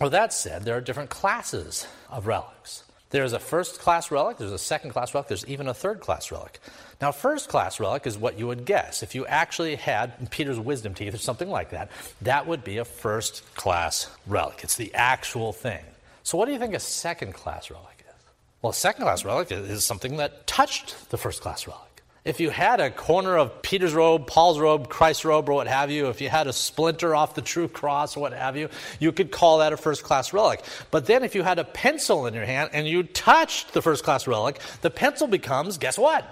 with 0.00 0.12
that 0.12 0.32
said, 0.32 0.64
there 0.64 0.76
are 0.76 0.80
different 0.80 1.10
classes 1.10 1.86
of 2.10 2.26
relics. 2.26 2.84
There's 3.10 3.32
a 3.32 3.38
first 3.38 3.78
class 3.78 4.10
relic, 4.10 4.38
there's 4.38 4.50
a 4.50 4.58
second 4.58 4.90
class 4.90 5.14
relic, 5.14 5.28
there's 5.28 5.46
even 5.46 5.68
a 5.68 5.74
third 5.74 6.00
class 6.00 6.32
relic. 6.32 6.58
Now, 7.00 7.12
first 7.12 7.48
class 7.48 7.78
relic 7.78 8.08
is 8.08 8.18
what 8.18 8.38
you 8.38 8.48
would 8.48 8.64
guess. 8.64 9.04
If 9.04 9.14
you 9.14 9.24
actually 9.26 9.76
had 9.76 10.30
Peter's 10.32 10.58
wisdom 10.58 10.94
teeth 10.94 11.14
or 11.14 11.18
something 11.18 11.48
like 11.48 11.70
that, 11.70 11.90
that 12.22 12.48
would 12.48 12.64
be 12.64 12.78
a 12.78 12.84
first 12.84 13.54
class 13.54 14.10
relic. 14.26 14.64
It's 14.64 14.74
the 14.76 14.92
actual 14.94 15.52
thing. 15.52 15.84
So, 16.24 16.36
what 16.36 16.46
do 16.46 16.52
you 16.52 16.58
think 16.58 16.74
a 16.74 16.80
second 16.80 17.34
class 17.34 17.70
relic 17.70 18.04
is? 18.08 18.24
Well, 18.62 18.70
a 18.70 18.74
second 18.74 19.04
class 19.04 19.24
relic 19.24 19.52
is 19.52 19.84
something 19.84 20.16
that 20.16 20.48
touched 20.48 21.10
the 21.10 21.18
first 21.18 21.40
class 21.40 21.68
relic. 21.68 21.93
If 22.24 22.40
you 22.40 22.48
had 22.48 22.80
a 22.80 22.90
corner 22.90 23.36
of 23.36 23.60
Peter's 23.60 23.92
robe, 23.92 24.26
Paul's 24.26 24.58
robe, 24.58 24.88
Christ's 24.88 25.26
robe, 25.26 25.46
or 25.50 25.52
what 25.52 25.66
have 25.66 25.90
you, 25.90 26.08
if 26.08 26.22
you 26.22 26.30
had 26.30 26.46
a 26.46 26.54
splinter 26.54 27.14
off 27.14 27.34
the 27.34 27.42
true 27.42 27.68
cross 27.68 28.16
or 28.16 28.20
what 28.20 28.32
have 28.32 28.56
you, 28.56 28.70
you 28.98 29.12
could 29.12 29.30
call 29.30 29.58
that 29.58 29.74
a 29.74 29.76
first 29.76 30.02
class 30.04 30.32
relic. 30.32 30.64
But 30.90 31.04
then 31.04 31.22
if 31.22 31.34
you 31.34 31.42
had 31.42 31.58
a 31.58 31.64
pencil 31.64 32.26
in 32.26 32.32
your 32.32 32.46
hand 32.46 32.70
and 32.72 32.88
you 32.88 33.02
touched 33.02 33.74
the 33.74 33.82
first 33.82 34.04
class 34.04 34.26
relic, 34.26 34.58
the 34.80 34.88
pencil 34.88 35.26
becomes, 35.26 35.76
guess 35.76 35.98
what? 35.98 36.24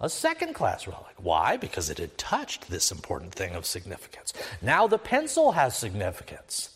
A 0.00 0.08
second 0.08 0.54
class 0.54 0.86
relic. 0.86 1.14
Why? 1.18 1.58
Because 1.58 1.90
it 1.90 1.98
had 1.98 2.16
touched 2.16 2.70
this 2.70 2.90
important 2.90 3.34
thing 3.34 3.54
of 3.54 3.66
significance. 3.66 4.32
Now 4.62 4.86
the 4.86 4.96
pencil 4.96 5.52
has 5.52 5.76
significance. 5.76 6.70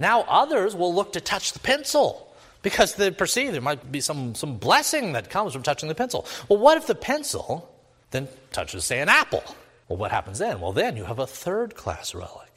Now 0.00 0.22
others 0.22 0.74
will 0.74 0.92
look 0.92 1.12
to 1.12 1.20
touch 1.20 1.52
the 1.52 1.60
pencil 1.60 2.34
because 2.62 2.96
they 2.96 3.12
perceive 3.12 3.52
there 3.52 3.60
might 3.60 3.92
be 3.92 4.00
some, 4.00 4.34
some 4.34 4.56
blessing 4.56 5.12
that 5.12 5.30
comes 5.30 5.52
from 5.52 5.62
touching 5.62 5.88
the 5.88 5.94
pencil. 5.94 6.26
Well, 6.48 6.58
what 6.58 6.76
if 6.78 6.88
the 6.88 6.96
pencil 6.96 7.71
then 8.12 8.28
touches, 8.52 8.84
say, 8.84 9.00
an 9.00 9.08
apple. 9.08 9.42
Well, 9.88 9.98
what 9.98 10.10
happens 10.10 10.38
then? 10.38 10.60
Well, 10.60 10.72
then 10.72 10.96
you 10.96 11.04
have 11.04 11.18
a 11.18 11.26
third 11.26 11.74
class 11.74 12.14
relic. 12.14 12.52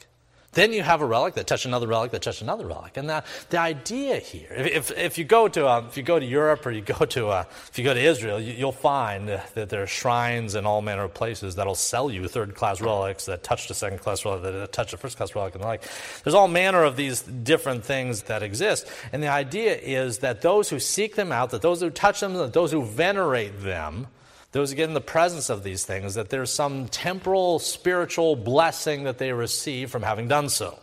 Then 0.56 0.72
you 0.72 0.82
have 0.82 1.02
a 1.02 1.06
relic 1.06 1.34
that 1.34 1.46
touches 1.46 1.66
another 1.66 1.86
relic 1.86 2.12
that 2.12 2.22
touches 2.22 2.40
another 2.40 2.66
relic. 2.66 2.96
And 2.96 3.10
the, 3.10 3.22
the 3.50 3.58
idea 3.58 4.16
here, 4.16 4.48
if, 4.50 4.90
if, 4.90 5.18
you 5.18 5.24
go 5.24 5.48
to, 5.48 5.66
uh, 5.66 5.84
if 5.86 5.98
you 5.98 6.02
go 6.02 6.18
to 6.18 6.24
Europe 6.24 6.64
or 6.64 6.70
you 6.70 6.80
go 6.80 7.04
to, 7.04 7.28
uh, 7.28 7.44
if 7.68 7.76
you 7.76 7.84
go 7.84 7.92
to 7.92 8.00
Israel, 8.00 8.40
you, 8.40 8.64
will 8.64 8.72
find 8.72 9.28
that 9.28 9.68
there 9.68 9.82
are 9.82 9.86
shrines 9.86 10.54
in 10.54 10.64
all 10.64 10.80
manner 10.80 11.04
of 11.04 11.12
places 11.12 11.56
that'll 11.56 11.74
sell 11.74 12.10
you 12.10 12.26
third 12.26 12.54
class 12.54 12.80
relics 12.80 13.26
that 13.26 13.42
touch 13.42 13.68
the 13.68 13.74
second 13.74 13.98
class 13.98 14.24
relic, 14.24 14.44
that 14.44 14.72
touch 14.72 14.92
the 14.92 14.96
first 14.96 15.18
class 15.18 15.34
relic, 15.34 15.54
and 15.54 15.62
the 15.62 15.68
like. 15.68 15.82
There's 16.24 16.34
all 16.34 16.48
manner 16.48 16.84
of 16.84 16.96
these 16.96 17.20
different 17.20 17.84
things 17.84 18.22
that 18.22 18.42
exist. 18.42 18.88
And 19.12 19.22
the 19.22 19.28
idea 19.28 19.76
is 19.76 20.20
that 20.20 20.40
those 20.40 20.70
who 20.70 20.80
seek 20.80 21.16
them 21.16 21.32
out, 21.32 21.50
that 21.50 21.60
those 21.60 21.82
who 21.82 21.90
touch 21.90 22.20
them, 22.20 22.32
that 22.32 22.54
those 22.54 22.72
who 22.72 22.82
venerate 22.82 23.62
them, 23.62 24.06
those 24.52 24.70
who 24.70 24.76
get 24.76 24.88
in 24.88 24.94
the 24.94 25.00
presence 25.00 25.50
of 25.50 25.62
these 25.62 25.84
things, 25.84 26.14
that 26.14 26.30
there's 26.30 26.52
some 26.52 26.88
temporal 26.88 27.58
spiritual 27.58 28.36
blessing 28.36 29.04
that 29.04 29.18
they 29.18 29.32
receive 29.32 29.90
from 29.90 30.02
having 30.02 30.28
done 30.28 30.48
so. 30.48 30.78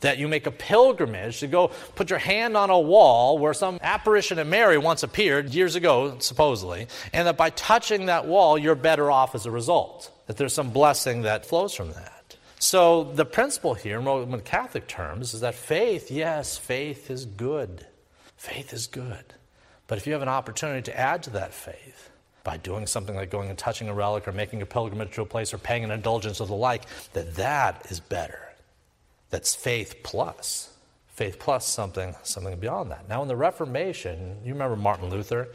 That 0.00 0.18
you 0.18 0.28
make 0.28 0.46
a 0.46 0.50
pilgrimage 0.50 1.40
to 1.40 1.46
go 1.46 1.68
put 1.94 2.10
your 2.10 2.18
hand 2.18 2.56
on 2.56 2.68
a 2.68 2.78
wall 2.78 3.38
where 3.38 3.54
some 3.54 3.78
apparition 3.80 4.38
of 4.38 4.46
Mary 4.46 4.76
once 4.76 5.02
appeared 5.02 5.54
years 5.54 5.76
ago, 5.76 6.18
supposedly, 6.18 6.88
and 7.12 7.26
that 7.26 7.38
by 7.38 7.50
touching 7.50 8.06
that 8.06 8.26
wall, 8.26 8.58
you're 8.58 8.74
better 8.74 9.10
off 9.10 9.34
as 9.34 9.46
a 9.46 9.50
result. 9.50 10.10
That 10.26 10.36
there's 10.36 10.52
some 10.52 10.70
blessing 10.70 11.22
that 11.22 11.46
flows 11.46 11.74
from 11.74 11.92
that. 11.92 12.36
So, 12.58 13.04
the 13.04 13.24
principle 13.24 13.74
here, 13.74 14.00
in 14.00 14.40
Catholic 14.40 14.88
terms, 14.88 15.34
is 15.34 15.40
that 15.40 15.54
faith, 15.54 16.10
yes, 16.10 16.56
faith 16.56 17.10
is 17.10 17.24
good. 17.24 17.86
Faith 18.36 18.72
is 18.72 18.86
good. 18.86 19.34
But 19.86 19.98
if 19.98 20.06
you 20.06 20.12
have 20.14 20.22
an 20.22 20.28
opportunity 20.28 20.82
to 20.82 20.98
add 20.98 21.22
to 21.24 21.30
that 21.30 21.52
faith, 21.52 22.10
by 22.44 22.58
doing 22.58 22.86
something 22.86 23.16
like 23.16 23.30
going 23.30 23.48
and 23.48 23.58
touching 23.58 23.88
a 23.88 23.94
relic 23.94 24.28
or 24.28 24.32
making 24.32 24.62
a 24.62 24.66
pilgrimage 24.66 25.12
to 25.12 25.22
a 25.22 25.26
place 25.26 25.52
or 25.52 25.58
paying 25.58 25.82
an 25.82 25.90
indulgence 25.90 26.40
or 26.40 26.46
the 26.46 26.54
like, 26.54 26.84
that 27.14 27.34
that 27.36 27.86
is 27.90 27.98
better. 27.98 28.40
That's 29.30 29.54
faith 29.54 29.96
plus. 30.04 30.70
Faith 31.08 31.38
plus 31.38 31.66
something, 31.66 32.14
something 32.22 32.56
beyond 32.58 32.90
that. 32.90 33.08
Now, 33.08 33.22
in 33.22 33.28
the 33.28 33.36
Reformation, 33.36 34.36
you 34.44 34.52
remember 34.52 34.76
Martin 34.76 35.10
Luther? 35.10 35.48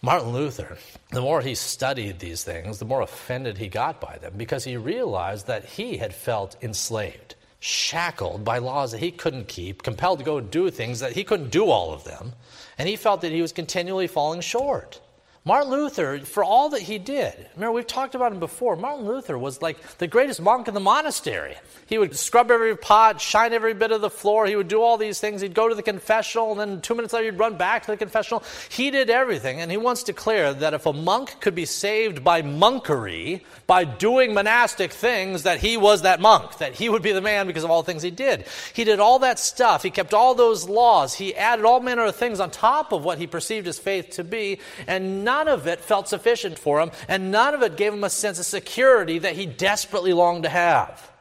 Martin 0.00 0.32
Luther, 0.32 0.78
the 1.10 1.20
more 1.20 1.40
he 1.40 1.54
studied 1.54 2.18
these 2.18 2.44
things, 2.44 2.78
the 2.78 2.84
more 2.84 3.02
offended 3.02 3.58
he 3.58 3.68
got 3.68 4.00
by 4.00 4.16
them 4.18 4.34
because 4.36 4.64
he 4.64 4.76
realized 4.76 5.46
that 5.46 5.64
he 5.64 5.96
had 5.96 6.14
felt 6.14 6.56
enslaved, 6.62 7.34
shackled 7.58 8.44
by 8.44 8.58
laws 8.58 8.92
that 8.92 8.98
he 9.00 9.10
couldn't 9.10 9.48
keep, 9.48 9.82
compelled 9.82 10.20
to 10.20 10.24
go 10.24 10.40
do 10.40 10.70
things 10.70 11.00
that 11.00 11.12
he 11.12 11.24
couldn't 11.24 11.50
do 11.50 11.66
all 11.66 11.92
of 11.92 12.04
them, 12.04 12.32
and 12.78 12.88
he 12.88 12.94
felt 12.94 13.20
that 13.22 13.32
he 13.32 13.42
was 13.42 13.52
continually 13.52 14.06
falling 14.06 14.40
short. 14.40 15.00
Martin 15.48 15.70
Luther, 15.70 16.18
for 16.18 16.44
all 16.44 16.68
that 16.68 16.82
he 16.82 16.98
did, 16.98 17.34
remember 17.54 17.72
we've 17.72 17.86
talked 17.86 18.14
about 18.14 18.32
him 18.32 18.38
before, 18.38 18.76
Martin 18.76 19.06
Luther 19.06 19.38
was 19.38 19.62
like 19.62 19.80
the 19.96 20.06
greatest 20.06 20.42
monk 20.42 20.68
in 20.68 20.74
the 20.74 20.80
monastery. 20.80 21.56
He 21.86 21.96
would 21.96 22.14
scrub 22.14 22.50
every 22.50 22.76
pot, 22.76 23.18
shine 23.18 23.54
every 23.54 23.72
bit 23.72 23.90
of 23.90 24.02
the 24.02 24.10
floor, 24.10 24.44
he 24.44 24.56
would 24.56 24.68
do 24.68 24.82
all 24.82 24.98
these 24.98 25.20
things. 25.20 25.40
He'd 25.40 25.54
go 25.54 25.66
to 25.66 25.74
the 25.74 25.82
confessional, 25.82 26.50
and 26.50 26.60
then 26.60 26.80
two 26.82 26.94
minutes 26.94 27.14
later 27.14 27.30
he'd 27.30 27.38
run 27.38 27.56
back 27.56 27.86
to 27.86 27.90
the 27.90 27.96
confessional. 27.96 28.42
He 28.68 28.90
did 28.90 29.08
everything, 29.08 29.62
and 29.62 29.70
he 29.70 29.78
once 29.78 30.02
declared 30.02 30.60
that 30.60 30.74
if 30.74 30.84
a 30.84 30.92
monk 30.92 31.40
could 31.40 31.54
be 31.54 31.64
saved 31.64 32.22
by 32.22 32.42
monkery, 32.42 33.40
by 33.66 33.84
doing 33.84 34.34
monastic 34.34 34.92
things, 34.92 35.44
that 35.44 35.60
he 35.60 35.78
was 35.78 36.02
that 36.02 36.20
monk, 36.20 36.58
that 36.58 36.74
he 36.74 36.90
would 36.90 37.00
be 37.00 37.12
the 37.12 37.22
man 37.22 37.46
because 37.46 37.64
of 37.64 37.70
all 37.70 37.82
the 37.82 37.90
things 37.90 38.02
he 38.02 38.10
did. 38.10 38.44
He 38.74 38.84
did 38.84 39.00
all 39.00 39.20
that 39.20 39.38
stuff, 39.38 39.82
he 39.82 39.88
kept 39.90 40.12
all 40.12 40.34
those 40.34 40.68
laws, 40.68 41.14
he 41.14 41.34
added 41.34 41.64
all 41.64 41.80
manner 41.80 42.04
of 42.04 42.16
things 42.16 42.38
on 42.38 42.50
top 42.50 42.92
of 42.92 43.02
what 43.02 43.16
he 43.16 43.26
perceived 43.26 43.64
his 43.64 43.78
faith 43.78 44.10
to 44.10 44.24
be, 44.24 44.58
and 44.86 45.24
not 45.24 45.37
none 45.38 45.46
of 45.46 45.68
it 45.68 45.80
felt 45.80 46.08
sufficient 46.08 46.58
for 46.58 46.80
him, 46.80 46.90
and 47.06 47.30
none 47.30 47.54
of 47.54 47.62
it 47.62 47.76
gave 47.76 47.94
him 47.94 48.02
a 48.02 48.10
sense 48.10 48.40
of 48.40 48.44
security 48.44 49.20
that 49.20 49.36
he 49.36 49.46
desperately 49.46 50.12
longed 50.12 50.42
to 50.42 50.48
have. 50.48 51.12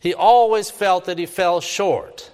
He 0.00 0.12
always 0.12 0.70
felt 0.70 1.06
that 1.06 1.18
he 1.18 1.24
fell 1.24 1.62
short. 1.62 2.30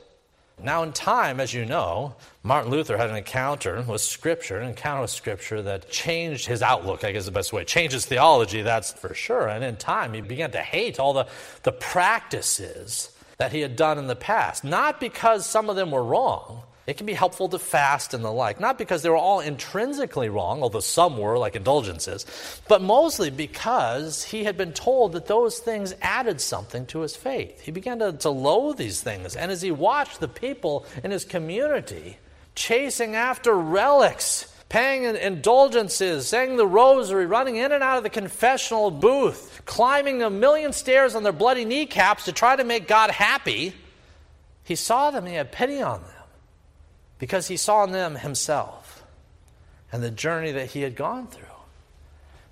Now, 0.60 0.82
in 0.82 0.92
time, 0.92 1.38
as 1.38 1.54
you 1.54 1.64
know, 1.64 2.16
Martin 2.42 2.70
Luther 2.72 2.96
had 2.96 3.10
an 3.10 3.16
encounter 3.16 3.80
with 3.82 4.00
Scripture, 4.00 4.58
an 4.58 4.68
encounter 4.68 5.02
with 5.02 5.10
Scripture 5.10 5.62
that 5.62 5.88
changed 5.88 6.46
his 6.46 6.62
outlook, 6.62 7.04
I 7.04 7.12
guess 7.12 7.26
the 7.26 7.30
best 7.30 7.52
way. 7.52 7.64
Changed 7.64 7.94
his 7.94 8.06
theology, 8.06 8.62
that's 8.62 8.92
for 8.92 9.14
sure. 9.14 9.48
And 9.48 9.62
in 9.62 9.76
time, 9.76 10.12
he 10.12 10.20
began 10.20 10.50
to 10.50 10.60
hate 10.60 10.98
all 10.98 11.12
the, 11.12 11.28
the 11.62 11.72
practices 11.72 13.16
that 13.38 13.52
he 13.52 13.60
had 13.60 13.76
done 13.76 13.98
in 13.98 14.08
the 14.08 14.16
past. 14.16 14.64
Not 14.64 14.98
because 14.98 15.46
some 15.46 15.70
of 15.70 15.76
them 15.76 15.92
were 15.92 16.02
wrong, 16.02 16.64
it 16.90 16.96
can 16.96 17.06
be 17.06 17.14
helpful 17.14 17.48
to 17.48 17.58
fast 17.60 18.14
and 18.14 18.24
the 18.24 18.32
like, 18.32 18.58
not 18.58 18.76
because 18.76 19.02
they 19.02 19.08
were 19.08 19.16
all 19.16 19.38
intrinsically 19.38 20.28
wrong, 20.28 20.60
although 20.60 20.80
some 20.80 21.16
were, 21.16 21.38
like 21.38 21.54
indulgences, 21.54 22.26
but 22.66 22.82
mostly 22.82 23.30
because 23.30 24.24
he 24.24 24.42
had 24.42 24.56
been 24.56 24.72
told 24.72 25.12
that 25.12 25.26
those 25.26 25.60
things 25.60 25.94
added 26.02 26.40
something 26.40 26.84
to 26.86 26.98
his 27.00 27.14
faith. 27.14 27.60
He 27.60 27.70
began 27.70 28.00
to, 28.00 28.12
to 28.14 28.30
loathe 28.30 28.76
these 28.76 29.00
things. 29.00 29.36
And 29.36 29.52
as 29.52 29.62
he 29.62 29.70
watched 29.70 30.18
the 30.18 30.26
people 30.26 30.84
in 31.04 31.12
his 31.12 31.24
community 31.24 32.18
chasing 32.56 33.14
after 33.14 33.54
relics, 33.54 34.52
paying 34.68 35.04
indulgences, 35.04 36.26
saying 36.26 36.56
the 36.56 36.66
rosary, 36.66 37.26
running 37.26 37.54
in 37.54 37.70
and 37.70 37.84
out 37.84 37.98
of 37.98 38.02
the 38.02 38.10
confessional 38.10 38.90
booth, 38.90 39.62
climbing 39.64 40.24
a 40.24 40.30
million 40.30 40.72
stairs 40.72 41.14
on 41.14 41.22
their 41.22 41.32
bloody 41.32 41.64
kneecaps 41.64 42.24
to 42.24 42.32
try 42.32 42.56
to 42.56 42.64
make 42.64 42.88
God 42.88 43.12
happy, 43.12 43.74
he 44.64 44.74
saw 44.74 45.12
them 45.12 45.24
he 45.24 45.34
had 45.34 45.52
pity 45.52 45.80
on 45.80 46.02
them 46.02 46.10
because 47.20 47.46
he 47.46 47.56
saw 47.56 47.84
in 47.84 47.92
them 47.92 48.16
himself 48.16 49.04
and 49.92 50.02
the 50.02 50.10
journey 50.10 50.50
that 50.52 50.70
he 50.70 50.82
had 50.82 50.96
gone 50.96 51.28
through. 51.28 51.44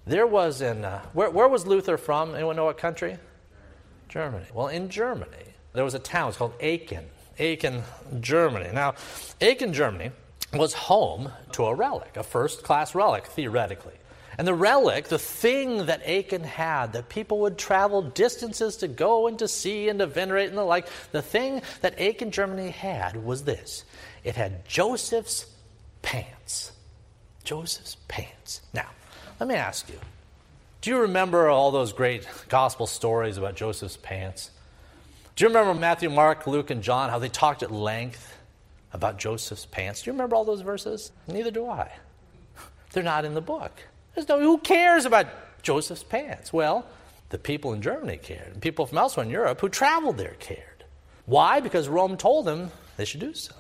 There 0.07 0.27
was 0.27 0.61
in, 0.61 0.85
uh, 0.85 1.03
where, 1.13 1.31
where 1.31 1.49
was 1.49 1.67
Luther 1.67 1.97
from? 1.97 2.35
Anyone 2.35 2.57
know 2.57 2.67
what 2.67 2.79
country? 2.79 3.19
Germany. 4.09 4.47
Well, 4.55 4.69
in 4.69 4.89
Germany, 4.89 5.31
there 5.73 5.85
was 5.85 5.95
a 5.95 5.99
town, 5.99 6.29
it's 6.29 6.39
called 6.39 6.55
Aachen. 6.61 7.05
Aachen, 7.39 7.83
Germany. 8.21 8.71
Now, 8.73 8.95
Aachen, 9.41 9.73
Germany 9.73 10.11
was 10.53 10.73
home 10.75 11.31
to 11.53 11.65
a 11.67 11.75
relic, 11.75 12.17
a 12.17 12.23
first 12.23 12.63
class 12.63 12.95
relic, 12.95 13.27
theoretically. 13.27 13.95
And 14.39 14.47
the 14.47 14.55
relic, 14.55 15.09
the 15.09 15.19
thing 15.19 15.87
that 15.87 16.01
Aachen 16.05 16.45
had, 16.45 16.93
that 16.93 17.09
people 17.09 17.41
would 17.41 17.59
travel 17.59 18.03
distances 18.03 18.77
to 18.79 18.89
go 18.89 19.27
and 19.27 19.39
to 19.41 19.49
see 19.49 19.89
and 19.89 19.99
to 19.99 20.07
venerate 20.07 20.49
and 20.49 20.57
the 20.57 20.63
like, 20.63 20.87
the 21.11 21.23
thing 21.23 21.63
that 21.81 21.95
Aachen, 21.99 22.31
Germany 22.31 22.71
had 22.71 23.25
was 23.25 23.43
this 23.45 23.85
it 24.29 24.37
had 24.37 24.69
Joseph's 24.69 25.47
pants. 26.03 26.73
Joseph's 27.45 27.97
pants. 28.09 28.61
Now, 28.75 28.91
let 29.41 29.49
me 29.49 29.55
ask 29.55 29.89
you 29.89 29.99
do 30.83 30.91
you 30.91 30.99
remember 31.01 31.49
all 31.49 31.71
those 31.71 31.95
great 31.95 32.29
gospel 32.51 32.87
stories 32.87 33.39
about 33.39 33.57
Joseph's 33.57 33.97
pants? 33.97 34.51
Do 35.35 35.45
you 35.45 35.49
remember 35.49 35.73
Matthew, 35.73 36.11
Mark, 36.11 36.47
Luke, 36.47 36.69
and 36.69 36.83
John, 36.83 37.09
how 37.09 37.19
they 37.19 37.31
talked 37.31 37.63
at 37.63 37.73
length 37.73 38.37
about 38.93 39.19
Joseph's 39.19 39.65
pants? 39.65 40.03
Do 40.03 40.11
you 40.11 40.13
remember 40.13 40.37
all 40.37 40.45
those 40.45 40.61
verses? 40.61 41.11
Neither 41.27 41.51
do 41.51 41.67
I. 41.67 41.91
They're 42.93 43.03
not 43.03 43.25
in 43.25 43.33
the 43.33 43.41
book. 43.41 43.73
There's 44.15 44.29
no, 44.29 44.39
who 44.41 44.59
cares 44.59 45.07
about 45.07 45.27
Joseph's 45.63 46.05
pants? 46.05 46.53
Well, 46.53 46.85
the 47.31 47.39
people 47.39 47.73
in 47.73 47.81
Germany 47.81 48.19
cared, 48.19 48.53
and 48.53 48.61
people 48.61 48.85
from 48.85 48.99
elsewhere 48.99 49.25
in 49.25 49.31
Europe 49.31 49.63
who 49.63 49.71
traveled 49.71 50.19
there 50.19 50.37
cared. 50.39 50.85
Why? 51.25 51.61
Because 51.61 51.89
Rome 51.89 52.19
told 52.19 52.45
them 52.45 52.71
they 52.99 53.07
should 53.07 53.21
do 53.21 53.33
so 53.33 53.55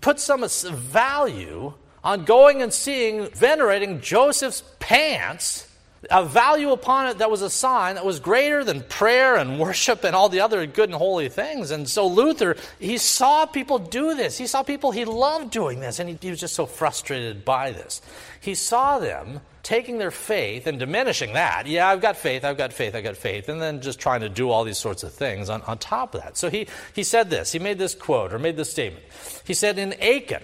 put 0.00 0.20
some 0.20 0.46
value 0.46 1.74
on 2.02 2.24
going 2.24 2.62
and 2.62 2.72
seeing, 2.72 3.28
venerating 3.30 4.00
Joseph's 4.00 4.62
pants 4.78 5.66
a 6.10 6.24
value 6.24 6.72
upon 6.72 7.08
it 7.08 7.18
that 7.18 7.30
was 7.30 7.42
a 7.42 7.50
sign 7.50 7.96
that 7.96 8.06
was 8.06 8.20
greater 8.20 8.64
than 8.64 8.82
prayer 8.84 9.36
and 9.36 9.58
worship 9.58 10.04
and 10.04 10.16
all 10.16 10.28
the 10.30 10.40
other 10.40 10.64
good 10.66 10.88
and 10.88 10.96
holy 10.96 11.28
things. 11.28 11.70
And 11.70 11.88
so 11.88 12.06
Luther, 12.06 12.56
he 12.78 12.96
saw 12.96 13.44
people 13.44 13.78
do 13.78 14.14
this. 14.14 14.38
He 14.38 14.46
saw 14.46 14.62
people 14.62 14.92
he 14.92 15.04
loved 15.04 15.50
doing 15.50 15.80
this, 15.80 15.98
and 15.98 16.08
he, 16.08 16.18
he 16.20 16.30
was 16.30 16.40
just 16.40 16.54
so 16.54 16.64
frustrated 16.64 17.44
by 17.44 17.72
this. 17.72 18.00
He 18.40 18.54
saw 18.54 18.98
them 18.98 19.40
taking 19.62 19.98
their 19.98 20.10
faith 20.10 20.66
and 20.66 20.78
diminishing 20.78 21.34
that. 21.34 21.66
Yeah, 21.66 21.88
I've 21.88 22.00
got 22.00 22.16
faith, 22.16 22.44
I've 22.44 22.56
got 22.56 22.72
faith, 22.72 22.94
I've 22.94 23.04
got 23.04 23.16
faith, 23.16 23.48
and 23.48 23.60
then 23.60 23.80
just 23.80 23.98
trying 23.98 24.20
to 24.20 24.28
do 24.28 24.50
all 24.50 24.64
these 24.64 24.78
sorts 24.78 25.02
of 25.02 25.12
things 25.12 25.50
on, 25.50 25.62
on 25.62 25.78
top 25.78 26.14
of 26.14 26.22
that. 26.22 26.36
So 26.36 26.50
he, 26.50 26.66
he 26.94 27.02
said 27.02 27.30
this, 27.30 27.52
he 27.52 27.58
made 27.58 27.78
this 27.78 27.94
quote 27.94 28.32
or 28.32 28.38
made 28.38 28.56
this 28.56 28.70
statement. 28.70 29.04
He 29.44 29.54
said, 29.54 29.78
In 29.78 29.94
Aachen, 30.00 30.42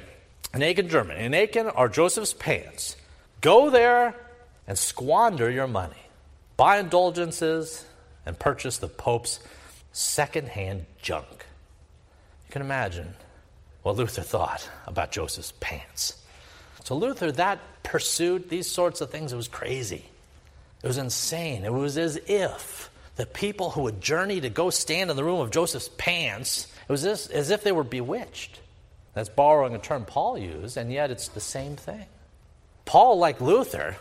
in 0.54 0.62
Aachen, 0.62 0.88
Germany, 0.88 1.24
in 1.24 1.34
Aachen 1.34 1.68
are 1.68 1.88
Joseph's 1.88 2.32
pants. 2.32 2.96
Go 3.40 3.70
there 3.70 4.14
and 4.66 4.78
squander 4.78 5.50
your 5.50 5.66
money. 5.66 5.94
Buy 6.56 6.78
indulgences 6.78 7.84
and 8.24 8.38
purchase 8.38 8.78
the 8.78 8.88
Pope's 8.88 9.40
secondhand 9.92 10.86
junk. 11.00 11.46
You 12.46 12.52
can 12.52 12.62
imagine 12.62 13.14
what 13.82 13.96
Luther 13.96 14.22
thought 14.22 14.68
about 14.86 15.12
Joseph's 15.12 15.52
pants. 15.60 16.16
So, 16.82 16.96
Luther, 16.96 17.32
that 17.32 17.60
pursuit, 17.86 18.50
these 18.50 18.70
sorts 18.70 19.00
of 19.00 19.10
things, 19.10 19.32
it 19.32 19.36
was 19.36 19.48
crazy. 19.48 20.04
It 20.82 20.86
was 20.86 20.98
insane. 20.98 21.64
It 21.64 21.72
was 21.72 21.96
as 21.96 22.16
if 22.26 22.90
the 23.16 23.26
people 23.26 23.70
who 23.70 23.82
would 23.82 24.00
journey 24.00 24.40
to 24.40 24.50
go 24.50 24.70
stand 24.70 25.10
in 25.10 25.16
the 25.16 25.24
room 25.24 25.40
of 25.40 25.50
Joseph's 25.50 25.88
pants, 25.96 26.66
it 26.88 26.92
was 26.92 27.04
as, 27.06 27.28
as 27.28 27.50
if 27.50 27.62
they 27.62 27.72
were 27.72 27.84
bewitched. 27.84 28.60
That's 29.14 29.30
borrowing 29.30 29.74
a 29.74 29.78
term 29.78 30.04
Paul 30.04 30.36
used, 30.36 30.76
and 30.76 30.92
yet 30.92 31.10
it's 31.10 31.28
the 31.28 31.40
same 31.40 31.76
thing. 31.76 32.04
Paul, 32.84 33.18
like 33.18 33.40
Luther, 33.40 33.96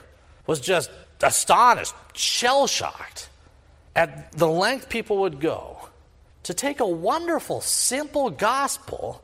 was 0.46 0.60
just 0.60 0.92
astonished, 1.22 1.94
shell 2.14 2.68
shocked 2.68 3.30
at 3.96 4.32
the 4.34 4.48
length 4.48 4.90
people 4.90 5.20
would 5.20 5.40
go 5.40 5.90
to 6.44 6.54
take 6.54 6.80
a 6.80 6.88
wonderful, 6.88 7.62
simple 7.62 8.30
gospel 8.30 9.24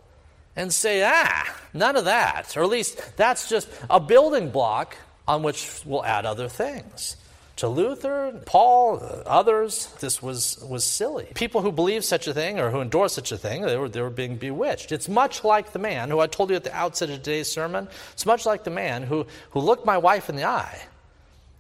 and 0.56 0.74
say, 0.74 1.04
ah, 1.06 1.56
none 1.74 1.96
of 1.96 2.06
that. 2.06 2.56
Or 2.58 2.64
at 2.64 2.70
least 2.70 3.18
that's 3.18 3.50
just 3.50 3.70
a 3.90 4.00
building 4.00 4.50
block 4.50 4.98
on 5.28 5.44
which 5.44 5.82
we'll 5.86 6.04
add 6.04 6.26
other 6.26 6.50
things. 6.50 7.16
To 7.58 7.68
Luther, 7.68 8.42
Paul, 8.46 9.00
others, 9.26 9.88
this 10.00 10.22
was, 10.22 10.64
was 10.68 10.84
silly. 10.84 11.28
People 11.36 11.62
who 11.62 11.72
believe 11.72 12.04
such 12.04 12.28
a 12.28 12.34
thing 12.34 12.60
or 12.60 12.72
who 12.72 12.82
endorse 12.82 13.14
such 13.14 13.32
a 13.32 13.38
thing, 13.38 13.62
they 13.62 13.78
were, 13.78 13.88
they 13.88 14.02
were 14.02 14.10
being 14.10 14.38
bewitched. 14.38 14.92
It's 14.92 15.08
much 15.08 15.44
like 15.44 15.72
the 15.72 15.80
man 15.80 16.10
who 16.10 16.20
I 16.20 16.28
told 16.28 16.50
you 16.50 16.56
at 16.56 16.64
the 16.64 16.76
outset 16.76 17.12
of 17.12 17.18
today's 17.18 17.52
sermon. 17.52 17.88
It's 18.14 18.26
much 18.26 18.46
like 18.46 18.64
the 18.64 18.72
man 18.72 19.04
who, 19.04 19.28
who 19.52 19.60
looked 19.60 19.86
my 19.86 20.00
wife 20.00 20.28
in 20.28 20.38
the 20.38 20.46
eye 20.46 20.82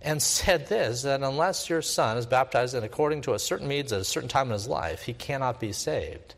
and 0.01 0.19
said 0.21 0.67
this 0.67 1.03
that 1.03 1.21
unless 1.21 1.69
your 1.69 1.83
son 1.83 2.17
is 2.17 2.25
baptized 2.25 2.73
in 2.73 2.83
according 2.83 3.21
to 3.23 3.33
a 3.33 3.39
certain 3.39 3.67
means 3.67 3.93
at 3.93 4.01
a 4.01 4.05
certain 4.05 4.29
time 4.29 4.47
in 4.47 4.53
his 4.53 4.67
life, 4.67 5.03
he 5.03 5.13
cannot 5.13 5.59
be 5.59 5.71
saved. 5.71 6.33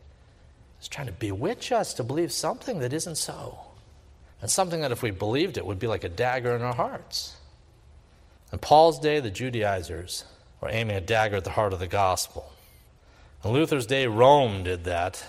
Trying 0.88 1.06
to 1.06 1.12
bewitch 1.12 1.72
us 1.72 1.94
to 1.94 2.04
believe 2.04 2.32
something 2.32 2.80
that 2.80 2.92
isn't 2.92 3.16
so. 3.16 3.58
And 4.40 4.50
something 4.50 4.80
that 4.82 4.92
if 4.92 5.02
we 5.02 5.10
believed 5.10 5.56
it 5.56 5.66
would 5.66 5.78
be 5.78 5.86
like 5.86 6.04
a 6.04 6.08
dagger 6.08 6.54
in 6.54 6.62
our 6.62 6.74
hearts. 6.74 7.36
In 8.52 8.58
Paul's 8.58 8.98
day, 8.98 9.20
the 9.20 9.30
Judaizers 9.30 10.24
were 10.60 10.68
aiming 10.70 10.96
a 10.96 11.00
dagger 11.00 11.36
at 11.36 11.44
the 11.44 11.50
heart 11.50 11.72
of 11.72 11.78
the 11.78 11.86
gospel. 11.86 12.52
In 13.44 13.52
Luther's 13.52 13.86
day, 13.86 14.06
Rome 14.06 14.64
did 14.64 14.84
that 14.84 15.24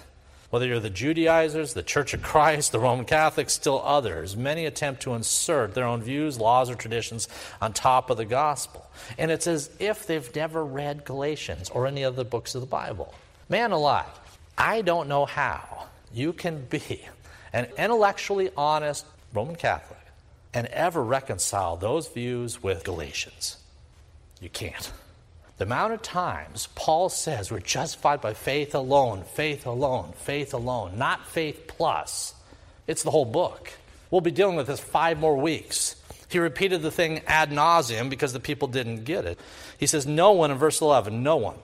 whether 0.55 0.67
you're 0.67 0.79
the 0.79 0.89
Judaizers, 0.89 1.73
the 1.73 1.83
Church 1.83 2.13
of 2.13 2.21
Christ, 2.21 2.71
the 2.71 2.79
Roman 2.79 3.03
Catholics, 3.03 3.51
still 3.51 3.81
others, 3.83 4.37
many 4.37 4.65
attempt 4.65 5.01
to 5.01 5.13
insert 5.13 5.73
their 5.73 5.83
own 5.83 6.01
views, 6.01 6.39
laws, 6.39 6.69
or 6.69 6.75
traditions 6.75 7.27
on 7.61 7.73
top 7.73 8.09
of 8.09 8.15
the 8.15 8.23
gospel. 8.23 8.89
And 9.17 9.31
it's 9.31 9.47
as 9.47 9.69
if 9.79 10.07
they've 10.07 10.33
never 10.33 10.63
read 10.63 11.03
Galatians 11.03 11.69
or 11.69 11.87
any 11.87 12.05
other 12.05 12.23
books 12.23 12.55
of 12.55 12.61
the 12.61 12.67
Bible. 12.67 13.13
Man 13.49 13.73
alive, 13.73 14.05
I 14.57 14.81
don't 14.81 15.09
know 15.09 15.25
how 15.25 15.87
you 16.13 16.33
can 16.33 16.65
be 16.65 17.01
an 17.51 17.67
intellectually 17.77 18.49
honest 18.55 19.05
Roman 19.33 19.55
Catholic 19.55 19.99
and 20.53 20.67
ever 20.67 21.03
reconcile 21.03 21.75
those 21.75 22.07
views 22.07 22.63
with 22.63 22.83
Galatians. 22.85 23.57
You 24.39 24.49
can't. 24.49 24.91
The 25.57 25.65
amount 25.65 25.93
of 25.93 26.01
times 26.01 26.67
Paul 26.75 27.09
says 27.09 27.51
we're 27.51 27.59
justified 27.59 28.21
by 28.21 28.33
faith 28.33 28.75
alone, 28.75 29.23
faith 29.23 29.65
alone, 29.65 30.13
faith 30.17 30.53
alone, 30.53 30.97
not 30.97 31.27
faith 31.27 31.65
plus. 31.67 32.33
It's 32.87 33.03
the 33.03 33.11
whole 33.11 33.25
book. 33.25 33.71
We'll 34.11 34.21
be 34.21 34.31
dealing 34.31 34.55
with 34.55 34.67
this 34.67 34.79
five 34.79 35.19
more 35.19 35.35
weeks. 35.35 35.95
He 36.29 36.39
repeated 36.39 36.81
the 36.81 36.91
thing 36.91 37.21
ad 37.27 37.51
nauseum 37.51 38.09
because 38.09 38.33
the 38.33 38.39
people 38.39 38.67
didn't 38.67 39.03
get 39.03 39.25
it. 39.25 39.39
He 39.77 39.87
says, 39.87 40.05
No 40.05 40.31
one, 40.31 40.51
in 40.51 40.57
verse 40.57 40.81
11, 40.81 41.23
no 41.23 41.37
one 41.37 41.55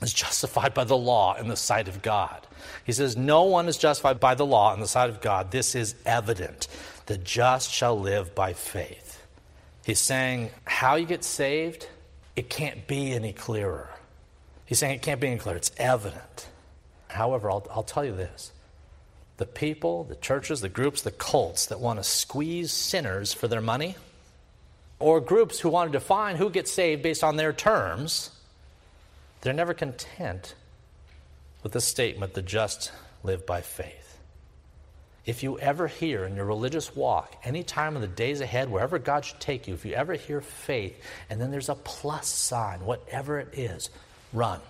is 0.00 0.12
justified 0.12 0.74
by 0.74 0.84
the 0.84 0.96
law 0.96 1.34
in 1.34 1.48
the 1.48 1.56
sight 1.56 1.88
of 1.88 2.02
God. 2.02 2.46
He 2.84 2.92
says, 2.92 3.16
No 3.16 3.44
one 3.44 3.68
is 3.68 3.76
justified 3.76 4.20
by 4.20 4.34
the 4.34 4.46
law 4.46 4.74
in 4.74 4.80
the 4.80 4.86
sight 4.86 5.10
of 5.10 5.20
God. 5.20 5.50
This 5.50 5.74
is 5.74 5.94
evident. 6.06 6.68
The 7.06 7.18
just 7.18 7.70
shall 7.70 7.98
live 7.98 8.34
by 8.34 8.52
faith. 8.52 9.26
He's 9.84 9.98
saying, 9.98 10.50
How 10.64 10.96
you 10.96 11.06
get 11.06 11.24
saved 11.24 11.88
it 12.38 12.48
can't 12.48 12.86
be 12.86 13.10
any 13.10 13.32
clearer. 13.32 13.90
He's 14.64 14.78
saying 14.78 14.94
it 14.94 15.02
can't 15.02 15.20
be 15.20 15.26
any 15.26 15.38
clearer. 15.38 15.56
It's 15.56 15.72
evident. 15.76 16.46
However, 17.08 17.50
I'll, 17.50 17.66
I'll 17.68 17.82
tell 17.82 18.04
you 18.04 18.14
this 18.14 18.52
the 19.38 19.46
people, 19.46 20.04
the 20.04 20.14
churches, 20.14 20.60
the 20.60 20.68
groups, 20.68 21.02
the 21.02 21.10
cults 21.10 21.66
that 21.66 21.80
want 21.80 21.98
to 21.98 22.04
squeeze 22.04 22.70
sinners 22.70 23.32
for 23.32 23.48
their 23.48 23.60
money, 23.60 23.96
or 25.00 25.20
groups 25.20 25.58
who 25.58 25.68
want 25.68 25.90
to 25.90 25.98
define 25.98 26.36
who 26.36 26.48
gets 26.48 26.70
saved 26.70 27.02
based 27.02 27.24
on 27.24 27.34
their 27.34 27.52
terms, 27.52 28.30
they're 29.40 29.52
never 29.52 29.74
content 29.74 30.54
with 31.62 31.72
the 31.72 31.80
statement, 31.80 32.34
the 32.34 32.42
just 32.42 32.92
live 33.22 33.46
by 33.46 33.60
faith. 33.60 34.18
If 35.26 35.42
you 35.42 35.58
ever 35.58 35.88
hear 35.88 36.24
in 36.24 36.36
your 36.36 36.46
religious 36.46 36.96
walk, 36.96 37.36
any 37.44 37.62
time 37.62 37.96
in 37.96 38.00
the 38.00 38.08
days 38.08 38.40
ahead, 38.40 38.70
wherever 38.70 38.98
God 38.98 39.26
should 39.26 39.40
take 39.40 39.68
you, 39.68 39.74
if 39.74 39.84
you 39.84 39.92
ever 39.92 40.14
hear 40.14 40.40
faith 40.40 40.98
and 41.28 41.40
then 41.40 41.50
there's 41.50 41.68
a 41.68 41.74
plus 41.74 42.28
sign, 42.28 42.80
whatever 42.80 43.38
it 43.38 43.50
is, 43.52 43.90
run. 44.32 44.60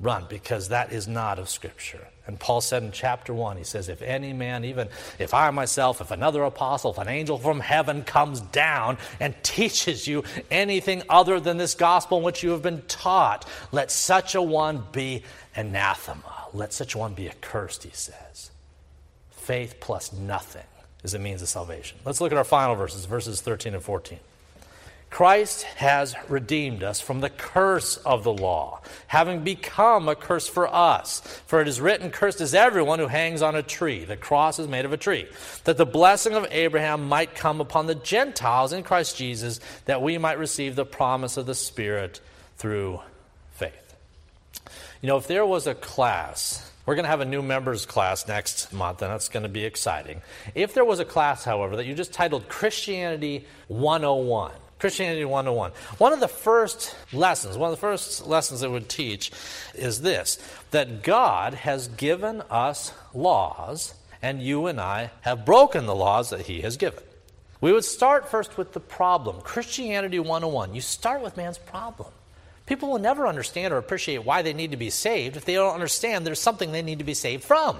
Run, 0.00 0.26
because 0.28 0.68
that 0.68 0.92
is 0.92 1.06
not 1.06 1.38
of 1.38 1.48
Scripture. 1.48 2.08
And 2.26 2.38
Paul 2.38 2.60
said 2.60 2.82
in 2.84 2.92
chapter 2.92 3.34
1, 3.34 3.56
he 3.56 3.64
says, 3.64 3.88
If 3.88 4.00
any 4.00 4.32
man, 4.32 4.64
even 4.64 4.88
if 5.18 5.34
I 5.34 5.50
myself, 5.50 6.00
if 6.00 6.10
another 6.12 6.44
apostle, 6.44 6.92
if 6.92 6.98
an 6.98 7.08
angel 7.08 7.36
from 7.36 7.58
heaven 7.60 8.04
comes 8.04 8.40
down 8.40 8.98
and 9.18 9.34
teaches 9.42 10.06
you 10.06 10.22
anything 10.50 11.02
other 11.08 11.40
than 11.40 11.56
this 11.56 11.74
gospel 11.74 12.18
in 12.18 12.24
which 12.24 12.42
you 12.42 12.50
have 12.50 12.62
been 12.62 12.82
taught, 12.82 13.46
let 13.72 13.90
such 13.90 14.34
a 14.36 14.42
one 14.42 14.84
be 14.92 15.24
anathema. 15.56 16.48
Let 16.54 16.72
such 16.72 16.94
a 16.94 16.98
one 16.98 17.14
be 17.14 17.28
accursed, 17.28 17.82
he 17.82 17.90
says. 17.92 18.52
Faith 19.30 19.76
plus 19.80 20.12
nothing 20.12 20.62
is 21.02 21.14
a 21.14 21.18
means 21.18 21.42
of 21.42 21.48
salvation. 21.48 21.98
Let's 22.04 22.20
look 22.20 22.30
at 22.30 22.38
our 22.38 22.44
final 22.44 22.76
verses, 22.76 23.04
verses 23.04 23.40
13 23.40 23.74
and 23.74 23.82
14. 23.82 24.20
Christ 25.12 25.64
has 25.76 26.16
redeemed 26.26 26.82
us 26.82 26.98
from 27.02 27.20
the 27.20 27.28
curse 27.28 27.98
of 27.98 28.24
the 28.24 28.32
law, 28.32 28.80
having 29.08 29.44
become 29.44 30.08
a 30.08 30.14
curse 30.14 30.48
for 30.48 30.66
us. 30.66 31.20
For 31.46 31.60
it 31.60 31.68
is 31.68 31.82
written, 31.82 32.10
Cursed 32.10 32.40
is 32.40 32.54
everyone 32.54 32.98
who 32.98 33.08
hangs 33.08 33.42
on 33.42 33.54
a 33.54 33.62
tree. 33.62 34.06
The 34.06 34.16
cross 34.16 34.58
is 34.58 34.68
made 34.68 34.86
of 34.86 34.92
a 34.94 34.96
tree. 34.96 35.26
That 35.64 35.76
the 35.76 35.84
blessing 35.84 36.32
of 36.32 36.46
Abraham 36.50 37.10
might 37.10 37.34
come 37.34 37.60
upon 37.60 37.86
the 37.86 37.94
Gentiles 37.94 38.72
in 38.72 38.84
Christ 38.84 39.18
Jesus, 39.18 39.60
that 39.84 40.00
we 40.00 40.16
might 40.16 40.38
receive 40.38 40.76
the 40.76 40.86
promise 40.86 41.36
of 41.36 41.44
the 41.44 41.54
Spirit 41.54 42.20
through 42.56 43.00
faith. 43.52 43.94
You 45.02 45.08
know, 45.08 45.18
if 45.18 45.26
there 45.26 45.44
was 45.44 45.66
a 45.66 45.74
class 45.74 46.70
we're 46.84 46.96
going 46.96 47.04
to 47.04 47.10
have 47.10 47.20
a 47.20 47.24
new 47.24 47.42
members 47.42 47.86
class 47.86 48.26
next 48.26 48.72
month, 48.72 49.02
and 49.02 49.12
that's 49.12 49.28
going 49.28 49.44
to 49.44 49.48
be 49.48 49.64
exciting. 49.64 50.20
If 50.56 50.74
there 50.74 50.84
was 50.84 50.98
a 50.98 51.04
class, 51.04 51.44
however, 51.44 51.76
that 51.76 51.86
you 51.86 51.94
just 51.94 52.12
titled 52.12 52.48
Christianity 52.48 53.46
101, 53.68 54.50
Christianity 54.82 55.24
101, 55.24 55.70
one 55.98 56.12
of 56.12 56.18
the 56.18 56.26
first 56.26 56.96
lessons, 57.12 57.56
one 57.56 57.70
of 57.70 57.76
the 57.76 57.80
first 57.80 58.26
lessons 58.26 58.64
it 58.64 58.70
would 58.72 58.88
teach 58.88 59.30
is 59.76 60.00
this 60.00 60.38
that 60.72 61.04
God 61.04 61.54
has 61.54 61.86
given 61.86 62.42
us 62.50 62.92
laws, 63.14 63.94
and 64.20 64.42
you 64.42 64.66
and 64.66 64.80
I 64.80 65.12
have 65.20 65.46
broken 65.46 65.86
the 65.86 65.94
laws 65.94 66.30
that 66.30 66.46
He 66.46 66.62
has 66.62 66.76
given. 66.76 67.04
We 67.60 67.72
would 67.72 67.84
start 67.84 68.28
first 68.28 68.58
with 68.58 68.72
the 68.72 68.80
problem. 68.80 69.40
Christianity 69.42 70.18
101. 70.18 70.74
You 70.74 70.80
start 70.80 71.22
with 71.22 71.36
man's 71.36 71.58
problem. 71.58 72.10
People 72.66 72.90
will 72.90 72.98
never 72.98 73.28
understand 73.28 73.72
or 73.72 73.76
appreciate 73.76 74.24
why 74.24 74.42
they 74.42 74.52
need 74.52 74.72
to 74.72 74.76
be 74.76 74.90
saved 74.90 75.36
if 75.36 75.44
they 75.44 75.54
don't 75.54 75.74
understand 75.74 76.26
there's 76.26 76.40
something 76.40 76.72
they 76.72 76.82
need 76.82 76.98
to 76.98 77.04
be 77.04 77.14
saved 77.14 77.44
from. 77.44 77.78